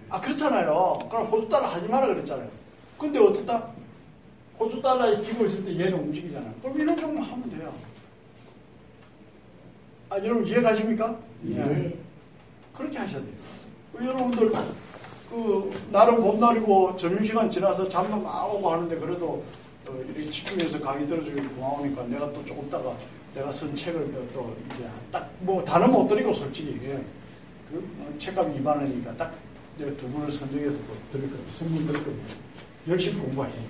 아, 0.08 0.18
그렇잖아요. 0.18 0.98
그럼 1.10 1.26
호주 1.26 1.46
달러 1.50 1.66
하지 1.66 1.86
마라 1.86 2.06
그랬잖아요. 2.06 2.48
근데 2.96 3.18
어떻다? 3.18 3.66
호주 4.58 4.80
달러에 4.80 5.20
기고 5.20 5.44
있을 5.44 5.62
때 5.66 5.72
얘는 5.78 5.92
움직이잖아요. 5.92 6.54
그럼 6.62 6.80
이런 6.80 6.96
정도 6.96 7.20
하면 7.20 7.50
돼요. 7.50 7.70
아, 10.08 10.16
여러분 10.20 10.46
이해 10.46 10.62
가십니까? 10.62 11.14
예. 11.50 11.98
그렇게 12.74 12.96
하셔야 12.96 13.20
돼요. 13.20 13.34
그 13.92 14.06
여러분들, 14.06 14.52
그, 15.28 15.88
나름 15.92 16.22
봄날이고 16.22 16.96
점심시간 16.96 17.50
지나서 17.50 17.86
잠도 17.86 18.16
막 18.16 18.54
오고 18.54 18.70
하는데 18.70 18.96
그래도 18.96 19.44
어, 19.86 20.02
이렇게 20.02 20.30
집중해서 20.30 20.80
강의 20.80 21.06
들어주기 21.06 21.38
고마우니까 21.42 22.04
내가 22.04 22.32
또 22.32 22.42
조금 22.46 22.66
있다가 22.68 22.94
내가 23.36 23.52
쓴 23.52 23.76
책을 23.76 24.12
또 24.34 24.56
이제 24.74 24.88
딱 25.12 25.26
뭐 25.40 25.62
다는 25.64 25.90
못 25.92 26.08
드리고 26.08 26.32
솔직히 26.32 26.80
예. 26.84 26.98
그 27.70 27.78
어, 28.00 28.18
책값 28.18 28.46
2만 28.56 28.66
원이니까 28.68 29.14
딱 29.16 29.32
두 29.78 30.08
분을 30.08 30.32
선정해서 30.32 30.70
또 30.72 30.94
드릴 31.12 31.30
겁니다. 31.30 31.52
선물 31.58 31.86
드릴 31.86 32.02
겁니다. 32.02 32.34
열심히 32.88 33.20
공부하시면. 33.20 33.64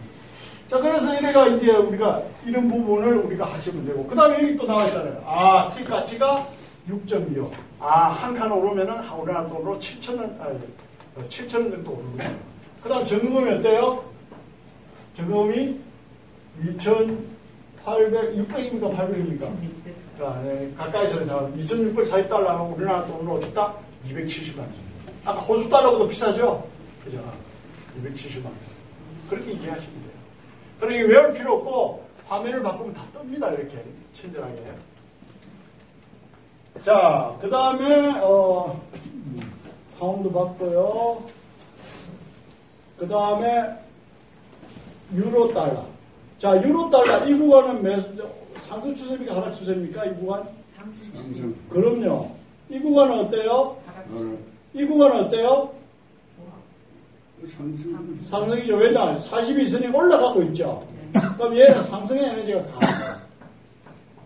자, 0.70 0.79
그래서 0.79 1.18
이래가 1.18 1.48
이제 1.48 1.72
우리가 1.72 2.22
이런 2.46 2.68
부분을 2.68 3.16
우리가 3.18 3.52
하시면 3.52 3.85
되고, 3.85 4.07
그 4.07 4.14
다음에 4.14 4.40
여기 4.40 4.57
또 4.57 4.66
나와 4.68 4.85
있잖아요. 4.87 5.20
아, 5.26 5.68
T 5.74 5.83
가치가 5.83 6.46
6.25. 6.88 7.50
아, 7.81 8.07
한 8.11 8.37
칸 8.37 8.52
오르면은 8.52 8.94
우리나라 9.18 9.48
돈으로 9.48 9.81
7천원, 9.81 10.40
아, 10.40 10.48
7천원 11.29 11.48
정도 11.72 11.90
오르거든요. 11.90 12.37
그 12.85 12.88
다음 12.88 13.05
전금이 13.05 13.50
어때요? 13.55 14.05
전금이 15.16 15.81
2,800, 17.87 18.37
600입니까? 18.37 18.96
800입니까? 18.96 19.49
자, 20.18 20.40
네, 20.42 20.72
가까이서 20.77 21.25
자, 21.25 21.38
2,640달러 21.57 22.46
하면 22.46 22.72
우리나라 22.72 23.07
돈으로 23.07 23.35
어떻다? 23.37 23.75
270만 24.09 24.59
원. 24.59 24.72
아까 25.25 25.40
호주 25.40 25.68
달러보다 25.68 26.09
비싸죠? 26.09 26.66
그죠? 27.05 27.18
270만 28.03 28.46
원. 28.46 28.55
그렇게 29.31 29.53
이해하시면 29.53 30.03
돼요. 30.03 30.12
그러니 30.81 30.99
외울 31.03 31.33
필요 31.33 31.55
없고 31.55 32.05
화면을 32.27 32.62
바꾸면 32.62 32.94
다 32.94 33.03
뜹니다. 33.14 33.59
이렇게 33.59 33.85
친절하게. 34.14 34.62
자, 36.83 37.37
그 37.40 37.49
다음에 37.49 38.20
어, 38.20 38.83
파운드 39.99 40.31
봤고요. 40.31 41.22
그 42.99 43.09
다음에 43.09 43.70
유로 45.14 45.53
달러. 45.55 45.95
자, 46.38 46.62
유로 46.62 46.90
달러 46.90 47.27
이 47.27 47.35
구간은 47.35 47.83
매, 47.83 47.96
상승 48.61 48.94
추세입니까? 48.94 49.37
하락 49.37 49.55
추세입니까? 49.57 50.05
이 50.05 50.14
구간? 50.16 50.44
상승. 50.77 51.55
그럼요. 51.70 52.31
이 52.68 52.79
구간은 52.79 53.18
어때요? 53.20 53.77
하락. 53.87 54.37
이 54.75 54.85
구간은 54.85 55.25
어때요? 55.25 55.70
상승. 57.57 58.20
상승이죠. 58.29 58.77
왜냐? 58.77 59.16
40이 59.16 59.62
있으니 59.62 59.87
올라가고 59.87 60.42
있죠. 60.44 60.87
그럼 61.38 61.57
얘는 61.57 61.83
상승의 61.83 62.25
에너지가 62.25 62.62
강해요. 62.64 63.16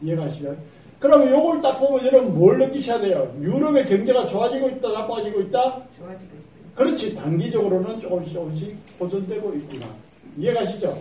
이해가시죠? 0.03 0.57
그러면 0.99 1.31
요걸 1.31 1.63
딱 1.63 1.79
보면 1.79 2.05
여러분 2.07 2.37
뭘 2.37 2.59
느끼셔야 2.59 2.99
돼요? 3.01 3.33
유럽의 3.41 3.87
경제가 3.87 4.27
좋아지고 4.27 4.69
있다, 4.69 4.89
나빠지고 4.93 5.41
있다? 5.43 5.61
좋아지고 5.99 6.25
있어요. 6.25 6.51
그렇지. 6.75 7.15
단기적으로는 7.15 8.01
조금씩 8.01 8.33
조금씩 8.35 8.99
보존되고 8.99 9.55
있구나. 9.55 9.87
이해가시죠? 10.37 11.01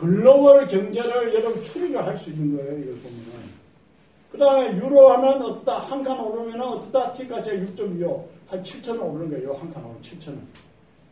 글로벌 0.00 0.66
경제를 0.66 1.34
여러분 1.34 1.62
추리를 1.62 2.04
할 2.04 2.16
수 2.18 2.28
있는 2.30 2.54
거예요. 2.56 2.78
이걸 2.78 2.94
보면은. 2.96 3.46
그 4.30 4.38
다음에 4.38 4.76
유로화는 4.76 5.42
어떻다, 5.42 5.78
한 5.78 6.04
칸 6.04 6.20
오르면 6.20 6.60
어떻다, 6.60 7.12
T까지 7.14 7.50
6.25, 7.74 8.22
한 8.48 8.62
7천원 8.62 9.14
오르는 9.14 9.30
거예요. 9.30 9.54
한 9.54 9.72
칸 9.72 9.82
오르면 9.82 10.02
7천원. 10.02 10.38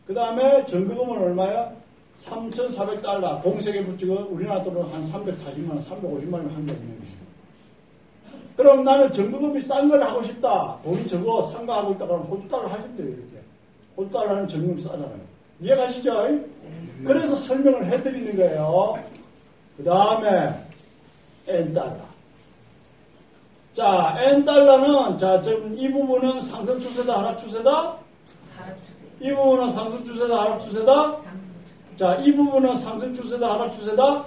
그 0.05 0.13
다음에 0.13 0.63
전기금은 0.67 1.17
얼마야? 1.17 1.73
3,400달러. 2.17 3.41
공세계 3.41 3.83
부츠가 3.85 4.13
우리나라 4.29 4.61
돈으로 4.63 4.83
한 4.83 5.01
340만원, 5.01 5.81
350만원 5.83 6.51
한 6.53 6.65
거예요. 6.67 6.79
그럼 8.55 8.83
나는 8.83 9.11
전기금이 9.11 9.59
싼 9.61 9.89
걸 9.89 10.01
하고 10.03 10.21
싶다. 10.23 10.77
돈이 10.83 11.07
적어, 11.07 11.41
싼거 11.43 11.73
하고 11.73 11.91
있다. 11.93 12.05
그러면 12.05 12.27
호주 12.27 12.47
달러 12.47 12.67
하시면 12.67 12.95
돼요. 12.95 13.07
이렇게. 13.07 13.41
호주 13.97 14.11
달러는 14.11 14.47
전기금이 14.47 14.81
싸잖아요. 14.81 15.34
이해가시죠? 15.61 16.39
그래서 17.05 17.35
설명을 17.35 17.85
해드리는 17.87 18.35
거예요. 18.35 18.97
그 19.77 19.83
다음에 19.83 20.65
N달러. 21.47 21.97
자, 23.73 24.15
N달러는 24.19 25.17
자, 25.17 25.41
지금 25.41 25.77
이 25.77 25.91
부분은 25.91 26.39
상승 26.41 26.79
추세다, 26.79 27.19
하락 27.19 27.37
추세다? 27.39 27.71
하락 28.55 28.77
추세. 28.85 28.99
이 29.19 29.33
부분은 29.33 29.69
상승 29.71 30.03
추세다, 30.03 30.41
하락 30.41 30.59
추세다? 30.61 30.93
상승 30.93 31.21
추세. 31.27 31.97
자, 31.97 32.15
이 32.15 32.35
부분은 32.35 32.75
상승 32.75 33.13
추세다, 33.13 33.53
하락 33.53 33.71
추세다? 33.71 34.25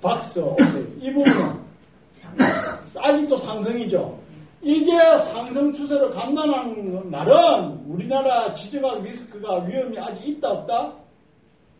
박스. 0.00 0.38
오케이. 0.40 0.86
이 1.00 1.12
부분은 1.12 1.60
아직도 2.96 3.36
상승이죠. 3.36 4.18
이게 4.62 4.96
상승 5.18 5.72
추세로 5.72 6.08
간다는 6.10 7.10
말은 7.10 7.82
우리나라 7.86 8.52
지정학 8.52 9.02
리스크가 9.02 9.64
위험이 9.64 9.98
아직 9.98 10.24
있다 10.28 10.50
없다? 10.50 10.92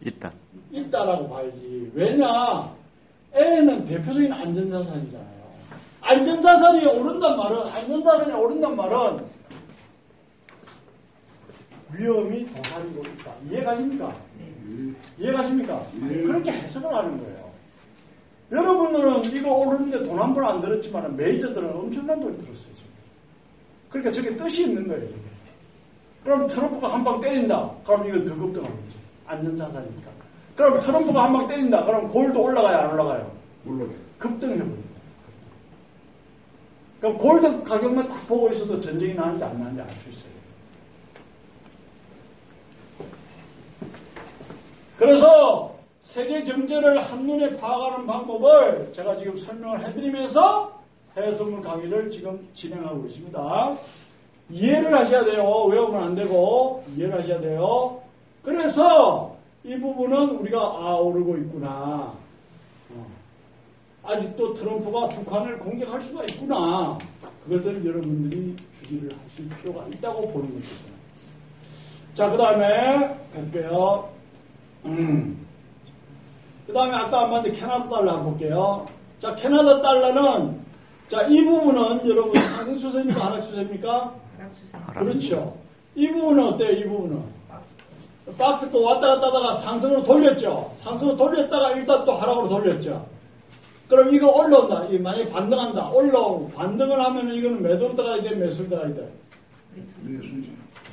있다. 0.04 0.32
있다라고 0.72 1.28
봐야지. 1.28 1.90
왜냐? 1.94 2.74
A는 3.36 3.84
대표적인 3.84 4.32
안전자산이잖아요. 4.32 5.42
안전자산이 6.00 6.84
오른단 6.86 7.36
말은, 7.36 7.68
안전자산이 7.68 8.32
오른단 8.32 8.74
말은 8.74 9.24
위험이 11.92 12.46
도사리고 12.52 13.02
있다. 13.02 13.32
이해가십니까? 13.48 14.12
이해가십니까? 15.18 15.82
네. 16.00 16.22
그렇게 16.22 16.50
해석을 16.50 16.92
하는 16.92 17.18
거예요. 17.18 17.41
여러분들은 18.52 19.24
이거 19.34 19.52
오르는데 19.52 20.04
돈 20.04 20.18
한 20.20 20.34
번 20.34 20.44
안 20.44 20.60
들었지만 20.60 21.16
메이저들은 21.16 21.70
엄청난 21.74 22.20
돈이 22.20 22.36
들었어요. 22.36 22.56
지금. 22.76 22.90
그러니까 23.90 24.12
저게 24.12 24.36
뜻이 24.36 24.62
있는 24.64 24.86
거예요. 24.88 25.08
저게. 25.08 25.20
그럼 26.24 26.46
트럼프가 26.48 26.92
한 26.92 27.02
방 27.04 27.20
때린다. 27.20 27.70
그럼 27.84 28.06
이거 28.08 28.18
더 28.28 28.36
급등하겠죠. 28.36 28.96
안전자산이니까. 29.26 30.10
그럼 30.56 30.80
트럼프가 30.82 31.24
한 31.24 31.32
방 31.32 31.48
때린다. 31.48 31.84
그럼 31.84 32.08
골드 32.08 32.36
올라가요, 32.36 32.76
안 32.76 32.92
올라가요? 32.92 33.32
올라가요. 33.66 33.96
급등해버립니다. 34.18 34.92
그럼 37.00 37.18
골드 37.18 37.62
가격만 37.64 38.08
딱 38.08 38.28
보고 38.28 38.48
있어도 38.52 38.80
전쟁이 38.80 39.14
나는지 39.14 39.42
안 39.44 39.58
나는지 39.58 39.80
알 39.80 39.88
수 39.96 40.10
있어요. 40.10 40.32
그래서 44.98 45.74
세계 46.02 46.42
경제를 46.42 47.00
한눈에 47.00 47.56
파악하는 47.56 48.06
방법을 48.06 48.92
제가 48.92 49.16
지금 49.16 49.36
설명을 49.36 49.86
해드리면서 49.86 50.82
해외선물 51.16 51.62
강의를 51.62 52.10
지금 52.10 52.48
진행하고 52.54 53.06
있습니다. 53.06 53.76
이해를 54.50 54.94
하셔야 54.94 55.24
돼요. 55.24 55.64
외우면 55.64 56.02
안 56.02 56.14
되고 56.14 56.84
이해를 56.96 57.20
하셔야 57.20 57.40
돼요. 57.40 58.02
그래서 58.42 59.36
이 59.64 59.78
부분은 59.78 60.40
우리가 60.40 60.58
아 60.60 60.96
오르고 60.96 61.36
있구나. 61.38 62.12
어. 62.90 63.06
아직도 64.02 64.54
트럼프가 64.54 65.08
북한을 65.08 65.60
공격할 65.60 66.02
수가 66.02 66.24
있구나. 66.24 66.98
그것을 67.44 67.84
여러분들이 67.84 68.56
주지를 68.80 69.10
하실 69.24 69.48
필요가 69.60 69.86
있다고 69.86 70.32
보는 70.32 70.52
거죠. 70.52 70.66
자, 72.14 72.28
그 72.28 72.36
다음에 72.36 73.16
볼게요. 73.32 74.08
음. 74.84 75.46
그 76.72 76.78
다음에 76.78 76.94
아까 76.94 77.24
안 77.24 77.30
봤는데 77.30 77.60
캐나다 77.60 77.86
달러 77.86 78.12
한번 78.12 78.30
볼게요. 78.30 78.86
자, 79.20 79.34
캐나다 79.34 79.82
달러는 79.82 80.58
자, 81.06 81.20
이 81.24 81.44
부분은 81.44 82.08
여러분 82.08 82.32
상승 82.48 82.78
추세입니까? 82.78 83.26
하락 83.26 83.44
추세입니까? 83.44 83.90
하락 84.38 84.52
추세. 84.56 84.78
하락. 84.86 85.04
그렇죠. 85.04 85.54
이 85.94 86.08
부분은 86.08 86.44
어때요? 86.44 86.70
이 86.70 86.88
부분은? 86.88 87.22
박스 88.38 88.70
또 88.70 88.82
왔다 88.84 89.06
갔다 89.08 89.26
하다가 89.26 89.54
상승으로 89.56 90.02
돌렸죠. 90.02 90.72
상승으로 90.78 91.14
돌렸다가 91.18 91.72
일단 91.72 92.06
또 92.06 92.12
하락으로 92.12 92.48
돌렸죠. 92.48 93.04
그럼 93.86 94.14
이거 94.14 94.30
올라온다. 94.30 94.84
이 94.88 94.98
만약에 94.98 95.28
반등한다. 95.28 95.90
올라오고 95.90 96.52
반등을 96.52 96.98
하면은 97.04 97.34
이거는 97.34 97.60
매도로 97.62 97.94
들어가야 97.94 98.22
돼, 98.22 98.30
매수로 98.30 98.70
들어가야 98.70 98.94
돼. 98.94 99.12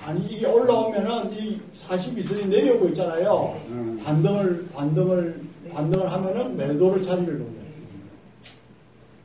아니 0.06 0.26
이게 0.26 0.46
올라오면은 0.46 1.32
이 1.38 1.62
42선이 1.74 2.48
내려오고 2.50 2.90
있잖아요. 2.90 3.56
음. 3.70 4.02
반등을 4.04 4.68
반등을 4.76 5.49
반등을 5.74 6.12
하면은 6.12 6.58
매도를 6.58 7.02
자리를 7.02 7.38
놓는. 7.40 7.60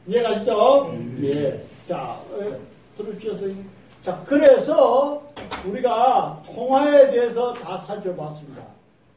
이해가시죠? 0.07 0.95
예. 1.23 1.65
자, 1.89 2.21
어, 2.31 2.57
들으십시오, 2.97 3.33
선생님. 3.33 3.69
자, 4.05 4.23
그래서 4.27 5.23
우리가 5.67 6.43
통화에 6.47 7.11
대해서 7.11 7.55
다 7.55 7.79
살펴봤습니다. 7.79 8.63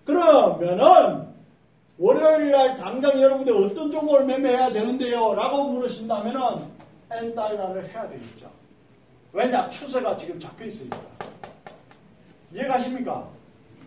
그러면은 0.05 1.27
월요일 1.97 2.51
날 2.51 2.77
당장 2.77 3.19
여러분들 3.19 3.53
어떤 3.53 3.91
종목을 3.91 4.25
매매해야 4.25 4.71
되는데요? 4.71 5.33
라고 5.33 5.69
물으신다면은 5.69 6.77
N달러를 7.11 7.89
해야 7.89 8.07
되겠죠. 8.09 8.49
왜냐? 9.33 9.69
추세가 9.69 10.17
지금 10.17 10.39
잡혀 10.39 10.65
있으니까. 10.65 10.97
이해가십니까? 12.53 13.27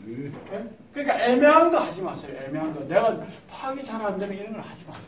네. 0.05 0.31
예? 0.53 0.65
그러니까 0.93 1.21
애매한 1.27 1.71
거 1.71 1.79
하지 1.79 2.01
마세요. 2.03 2.37
애매한 2.47 2.73
거. 2.73 2.81
내가 2.85 3.17
파악이 3.51 3.85
잘 3.85 4.01
안 4.03 4.19
되는 4.19 4.35
이런 4.37 4.53
걸 4.53 4.61
하지 4.63 4.85
마세요. 4.87 5.05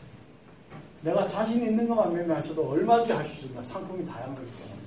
내가 1.01 1.27
자신 1.27 1.61
있는 1.65 1.87
것만 1.87 2.13
매매하셔도 2.13 2.69
얼마든지 2.69 3.11
할 3.13 3.25
수 3.25 3.33
있습니다. 3.33 3.61
상품이 3.63 4.05
다양한 4.07 4.35
거기 4.35 4.47
때문에. 4.57 4.83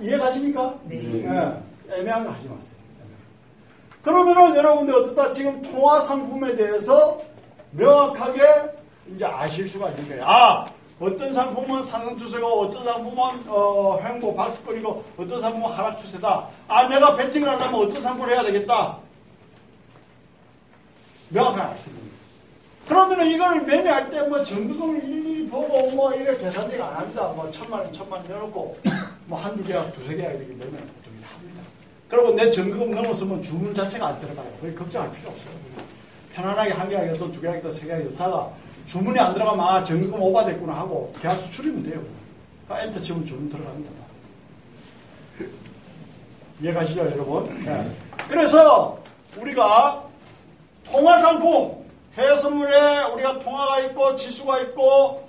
이해가십니까? 0.00 0.74
네. 0.84 0.96
예, 0.96 1.94
애매한 2.00 2.24
거 2.24 2.30
하지 2.32 2.48
마세요. 2.48 2.62
그러면은 4.02 4.56
여러분들 4.56 4.94
어떻다 4.94 5.32
지금 5.32 5.62
통화 5.62 6.00
상품에 6.00 6.56
대해서 6.56 7.20
명확하게 7.70 8.40
이제 9.14 9.24
아실 9.24 9.68
수가 9.68 9.90
있는 9.90 10.08
거예요. 10.08 10.24
아, 10.26 10.66
어떤 11.02 11.32
상품은 11.32 11.82
상승 11.82 12.16
추세고 12.16 12.46
어떤 12.46 12.84
상품은 12.84 13.42
어, 13.48 13.98
행보 14.04 14.32
박스권이고 14.36 15.04
어떤 15.18 15.40
상품은 15.40 15.68
하락 15.72 15.98
추세다. 15.98 16.48
아, 16.68 16.88
내가 16.88 17.16
배팅을 17.16 17.48
하려면 17.48 17.74
어떤 17.74 18.00
상품을 18.00 18.30
해야 18.30 18.44
되겠다. 18.44 18.98
명확하게 21.30 21.60
알 21.72 21.78
수 21.78 21.88
있는. 21.88 22.02
그러면은 22.86 23.26
이걸 23.26 23.62
매매할 23.62 24.10
때 24.10 24.22
뭐 24.28 24.44
전부금을 24.44 25.02
일일이 25.02 25.48
보고 25.48 25.90
뭐 25.90 26.14
이래 26.14 26.36
계산대가 26.36 26.88
안 26.90 26.96
합니다. 26.98 27.32
뭐 27.34 27.50
천만 27.50 27.80
원, 27.80 27.92
천만 27.92 28.20
원 28.20 28.28
내놓고 28.28 28.78
뭐 29.26 29.38
한두 29.40 29.64
계약, 29.64 29.92
두세 29.94 30.14
계약 30.14 30.30
이렇게 30.30 30.46
매매 30.46 30.70
보통 30.70 31.12
합니다. 31.24 31.62
그리고 32.08 32.30
내 32.32 32.48
전금 32.50 32.92
넘었으면 32.92 33.42
주문 33.42 33.74
자체가 33.74 34.06
안 34.06 34.20
들어가요. 34.20 34.46
걱정할 34.76 35.12
필요 35.14 35.30
없어요. 35.30 35.52
편안하게 36.34 36.72
한 36.72 36.88
계약이어도 36.88 37.32
두 37.32 37.40
계약이어도 37.40 37.72
세 37.72 37.86
계약이었다가 37.86 38.50
주문이 38.86 39.18
안 39.18 39.32
들어가면 39.32 39.64
아 39.64 39.84
전금 39.84 40.20
오바됐구나 40.20 40.72
하고 40.74 41.12
계약 41.20 41.38
수출이면 41.40 41.82
돼요. 41.84 42.02
그러니까 42.66 42.88
엔터 42.88 43.02
치면 43.04 43.24
주문 43.24 43.48
들어갑니다. 43.48 43.90
이해가시죠 46.60 47.00
여러분? 47.00 47.64
네. 47.64 47.90
그래서 48.28 48.98
우리가 49.36 50.04
통화상품 50.84 51.82
해외 52.16 52.36
선물에 52.36 53.04
우리가 53.14 53.40
통화가 53.40 53.80
있고 53.80 54.16
지수가 54.16 54.60
있고 54.60 55.28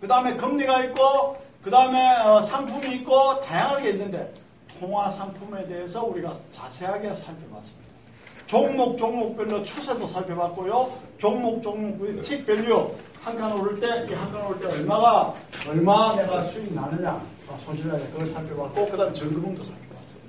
그 0.00 0.08
다음에 0.08 0.36
금리가 0.36 0.84
있고 0.84 1.36
그 1.62 1.70
다음에 1.70 2.42
상품이 2.46 2.94
있고 2.96 3.40
다양하게 3.40 3.90
있는데 3.90 4.32
통화 4.78 5.10
상품에 5.10 5.66
대해서 5.66 6.04
우리가 6.04 6.32
자세하게 6.52 7.14
살펴봤습니다. 7.14 7.83
종목 8.46 8.96
종목별로 8.98 9.62
추세도 9.64 10.08
살펴봤고요. 10.08 10.92
종목 11.18 11.62
종목의 11.62 12.22
tick 12.22 12.46
value 12.46 12.90
한 13.22 13.36
칸 13.38 13.50
오를 13.52 13.80
때 13.80 13.86
이 14.04 14.14
한 14.14 14.30
칸 14.32 14.44
오를 14.46 14.60
때 14.60 14.66
얼마가 14.66 15.34
얼마 15.68 16.14
내가 16.14 16.44
수익 16.44 16.74
나느냐 16.74 17.12
아, 17.48 17.58
손실 17.64 17.88
나냐 17.88 18.04
그걸 18.12 18.26
살펴봤고 18.26 18.86
그다음에 18.90 19.14
전금도 19.14 19.64
살펴봤어요. 19.64 20.20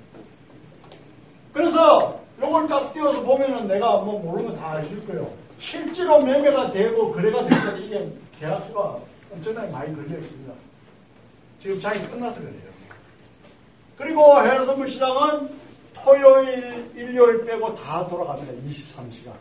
그래서 1.52 2.20
요걸 2.42 2.66
딱 2.66 2.92
띄워서 2.94 3.20
보면은 3.22 3.68
내가 3.68 3.98
뭐 3.98 4.18
모르는 4.20 4.50
거다 4.52 4.72
알수 4.72 5.04
거예요. 5.06 5.30
실제로 5.60 6.22
매매가 6.22 6.70
되고 6.70 7.12
거래가 7.12 7.44
되면 7.46 7.82
이게 7.82 8.10
계약수가 8.40 8.98
엄청나게 9.34 9.70
많이 9.72 9.94
걸려 9.94 10.18
있습니다. 10.18 10.52
지금 11.60 11.80
장이 11.80 12.02
끝나서 12.08 12.40
그래요. 12.40 12.52
그리고 13.98 14.22
해외선물 14.42 14.88
시장은 14.90 15.50
토요일, 16.04 16.90
일요일 16.94 17.44
빼고 17.44 17.74
다 17.74 18.06
돌아갑니다. 18.08 18.52
23시간. 18.68 19.32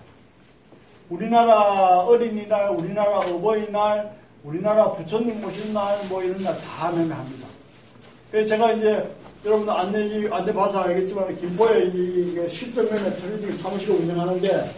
우리나라 1.09 1.99
어린이날, 2.01 2.69
우리나라 2.71 3.19
어버이날, 3.19 4.15
우리나라 4.43 4.91
부처님 4.91 5.41
모신 5.41 5.73
날, 5.73 5.97
뭐 6.07 6.23
이런 6.23 6.41
날 6.43 6.57
다 6.59 6.91
매매합니다. 6.91 7.47
그래서 8.31 8.49
제가 8.49 8.71
이제 8.73 9.07
여러분들 9.45 9.71
안내, 9.73 10.27
안내 10.31 10.53
봐서 10.53 10.79
알겠지만, 10.81 11.35
김포에 11.39 11.85
이, 11.85 12.31
이게 12.31 12.49
실전 12.49 12.85
매매 12.85 13.11
trading 13.15 13.57
사무실을 13.57 13.95
운영하는데, 13.95 14.71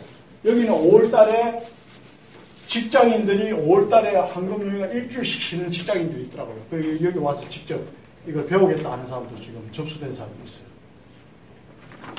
여기는 0.45 0.67
5월 0.73 1.09
달에 1.11 1.63
직장인들이 2.67 3.51
5월 3.53 3.89
달에 3.89 4.17
황금연휴가 4.17 4.87
일주일씩 4.87 5.41
쉬는 5.41 5.71
직장인들이 5.71 6.23
있더라고요. 6.23 6.55
그 6.69 6.99
여기 7.01 7.17
와서 7.17 7.47
직접 7.49 7.79
이걸 8.27 8.45
배우겠다 8.45 8.91
하는 8.91 9.05
사람도 9.05 9.35
지금 9.39 9.67
접수된 9.71 10.11
사람도 10.13 10.35
있어요. 10.45 10.66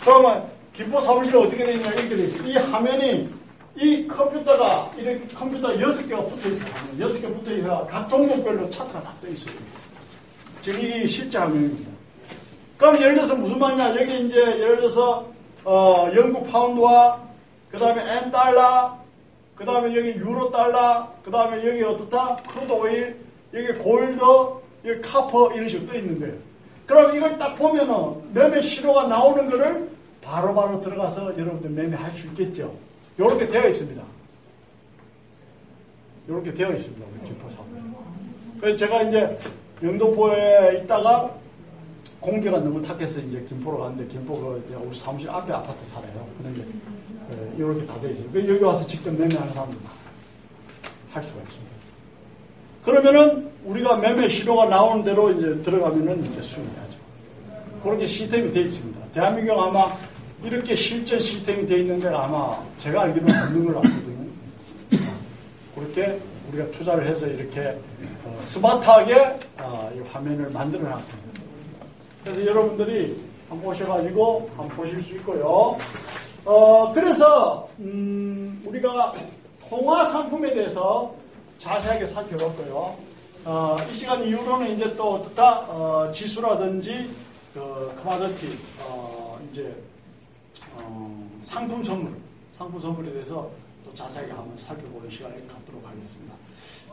그러면 0.09 0.42
김포 0.72 0.98
사무실은 1.00 1.40
어떻게 1.40 1.66
되냐 1.66 1.92
이렇게 1.92 2.16
돼 2.16 2.24
있어요. 2.24 2.48
이 2.48 2.56
화면이 2.56 3.28
이 3.76 4.09
컴퓨터가 4.09 4.92
이렇게 4.96 5.20
컴퓨터 5.34 5.68
6개가 5.68 6.30
붙어 6.30 6.48
있어요. 6.48 6.70
6개 6.98 7.34
붙어 7.34 7.52
있어 7.54 7.86
각 7.86 8.09
종목별로 8.09 8.70
차트가 8.70 9.02
다 9.02 9.12
떠 9.20 9.28
있어요. 9.28 9.54
지금 10.62 10.80
이게 10.80 11.06
실제 11.06 11.36
화면입니다. 11.36 11.90
그럼 12.78 12.96
예를 13.02 13.16
들어서 13.16 13.34
무슨 13.34 13.59
말이냐 13.59 14.00
여기 14.00 14.26
이제 14.26 14.36
예를 14.38 14.76
들어서 14.78 15.26
어, 15.64 16.11
영국 16.16 16.50
파운드와 16.50 17.20
그 17.70 17.76
다음에 17.76 18.00
엔 18.16 18.32
달러 18.32 18.96
그 19.56 19.64
다음에 19.66 19.94
여기 19.94 20.11
유로 20.11 20.50
달러, 20.50 21.12
그 21.22 21.30
다음에 21.30 21.66
여기 21.66 21.82
어떻다? 21.82 22.36
crude 22.49 22.70
oil, 22.70 23.16
여기 23.52 23.66
골드, 23.80 24.20
여기 24.86 25.00
copper 25.03 25.53
이런 25.52 25.68
식으로 25.68 25.88
떠 25.90 25.98
있는 25.98 26.20
거예요. 26.20 26.34
그럼 26.86 27.16
이걸 27.16 27.36
딱 27.38 27.56
보면은 27.56 28.32
매매 28.32 28.62
신호가 28.62 29.09
나오는 29.09 29.50
거를 29.50 29.97
바로 30.29 30.55
바로 30.55 30.79
들어가서 30.83 31.39
여러분들 31.39 31.70
매매할 31.70 32.16
수 32.16 32.26
있겠죠. 32.26 32.74
이렇게 33.16 33.49
되어 33.49 33.66
있습니다. 33.68 34.03
이렇게 36.29 36.53
되어 36.53 36.70
있습니다. 36.74 37.07
우리 37.07 37.29
김포 37.29 37.49
사업. 37.49 37.66
그래서 38.61 38.76
제가 38.76 39.05
이제 39.05 39.39
영도포에 39.83 40.83
있다가 40.83 41.31
공기가 42.20 42.59
너무 42.59 42.83
탁해서 42.83 43.20
이제 43.20 43.43
김포로 43.49 43.79
갔는데 43.79 44.12
김포가 44.12 44.59
우리 44.81 44.99
사무실 44.99 45.31
앞에 45.31 45.51
아파트 45.51 45.87
살아요. 45.87 46.26
그런데 46.37 46.62
이렇게 47.57 47.87
다 47.87 47.99
되어 47.99 48.11
있어요. 48.11 48.53
여기 48.53 48.62
와서 48.64 48.87
직접 48.87 49.11
매매하는 49.12 49.55
사람들 49.55 49.79
할 51.11 51.24
수가 51.24 51.41
있습니다. 51.41 51.72
그러면은 52.85 53.51
우리가 53.64 53.97
매매 53.97 54.29
신호가 54.29 54.66
나오는 54.66 55.03
대로 55.05 55.31
이제 55.31 55.62
들어가면은 55.62 56.22
이제 56.26 56.43
수익이 56.43 56.68
나죠. 56.68 57.83
그렇게 57.83 58.07
시스템이 58.07 58.53
되어 58.53 58.64
있습니다. 58.64 58.99
대한민국 59.14 59.59
아마 59.59 59.97
이렇게 60.43 60.76
실전 60.76 61.18
시스템이 61.20 61.66
되어 61.66 61.78
있는 61.78 62.01
데가 62.01 62.24
아마 62.24 62.62
제가 62.78 63.03
알기로는 63.03 63.43
없는 63.43 63.64
걸로 63.66 63.78
알거든요. 63.80 64.28
그렇게 65.74 66.20
우리가 66.49 66.70
투자를 66.70 67.07
해서 67.07 67.26
이렇게 67.26 67.76
어, 68.24 68.39
스마트하게 68.41 69.39
어, 69.59 69.91
이 69.95 70.01
화면을 70.11 70.51
만들어 70.51 70.89
놨습니다. 70.89 71.43
그래서 72.24 72.47
여러분들이 72.47 73.16
한번 73.49 73.64
보셔가지고 73.64 74.51
한번 74.57 74.76
보실 74.76 75.03
수 75.03 75.14
있고요. 75.14 75.78
어, 76.45 76.93
그래서, 76.95 77.68
음, 77.78 78.62
우리가 78.64 79.14
통화 79.68 80.07
상품에 80.07 80.55
대해서 80.55 81.14
자세하게 81.59 82.07
살펴봤고요. 82.07 82.97
어, 83.45 83.76
이 83.91 83.97
시간 83.97 84.24
이후로는 84.24 84.74
이제 84.74 84.95
또 84.97 85.14
어떻다, 85.14 85.61
어, 85.68 86.11
지수라든지, 86.12 87.11
그, 87.53 87.93
커마더티, 88.03 88.59
어, 88.80 89.39
이제, 89.53 89.74
어, 90.79 91.29
상품 91.43 91.83
선물, 91.83 92.12
상품 92.57 92.81
선물에 92.81 93.12
대해서 93.12 93.51
또 93.85 93.95
자세하게 93.95 94.33
한번 94.33 94.57
살펴보는 94.57 95.11
시간을 95.11 95.47
갖도록 95.49 95.85
하겠습니다. 95.87 96.35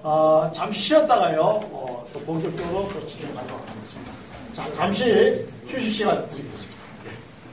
어, 0.03 0.51
잠시 0.53 0.81
쉬었다가요, 0.81 1.41
어, 1.41 2.07
또 2.13 2.19
본격적으로 2.19 2.87
또 2.89 3.07
진행하도록 3.07 3.61
하겠습니다. 3.61 4.11
자, 4.53 4.71
잠시 4.73 5.45
휴식 5.67 5.91
시간 5.91 6.27
드리겠습니다. 6.29 6.74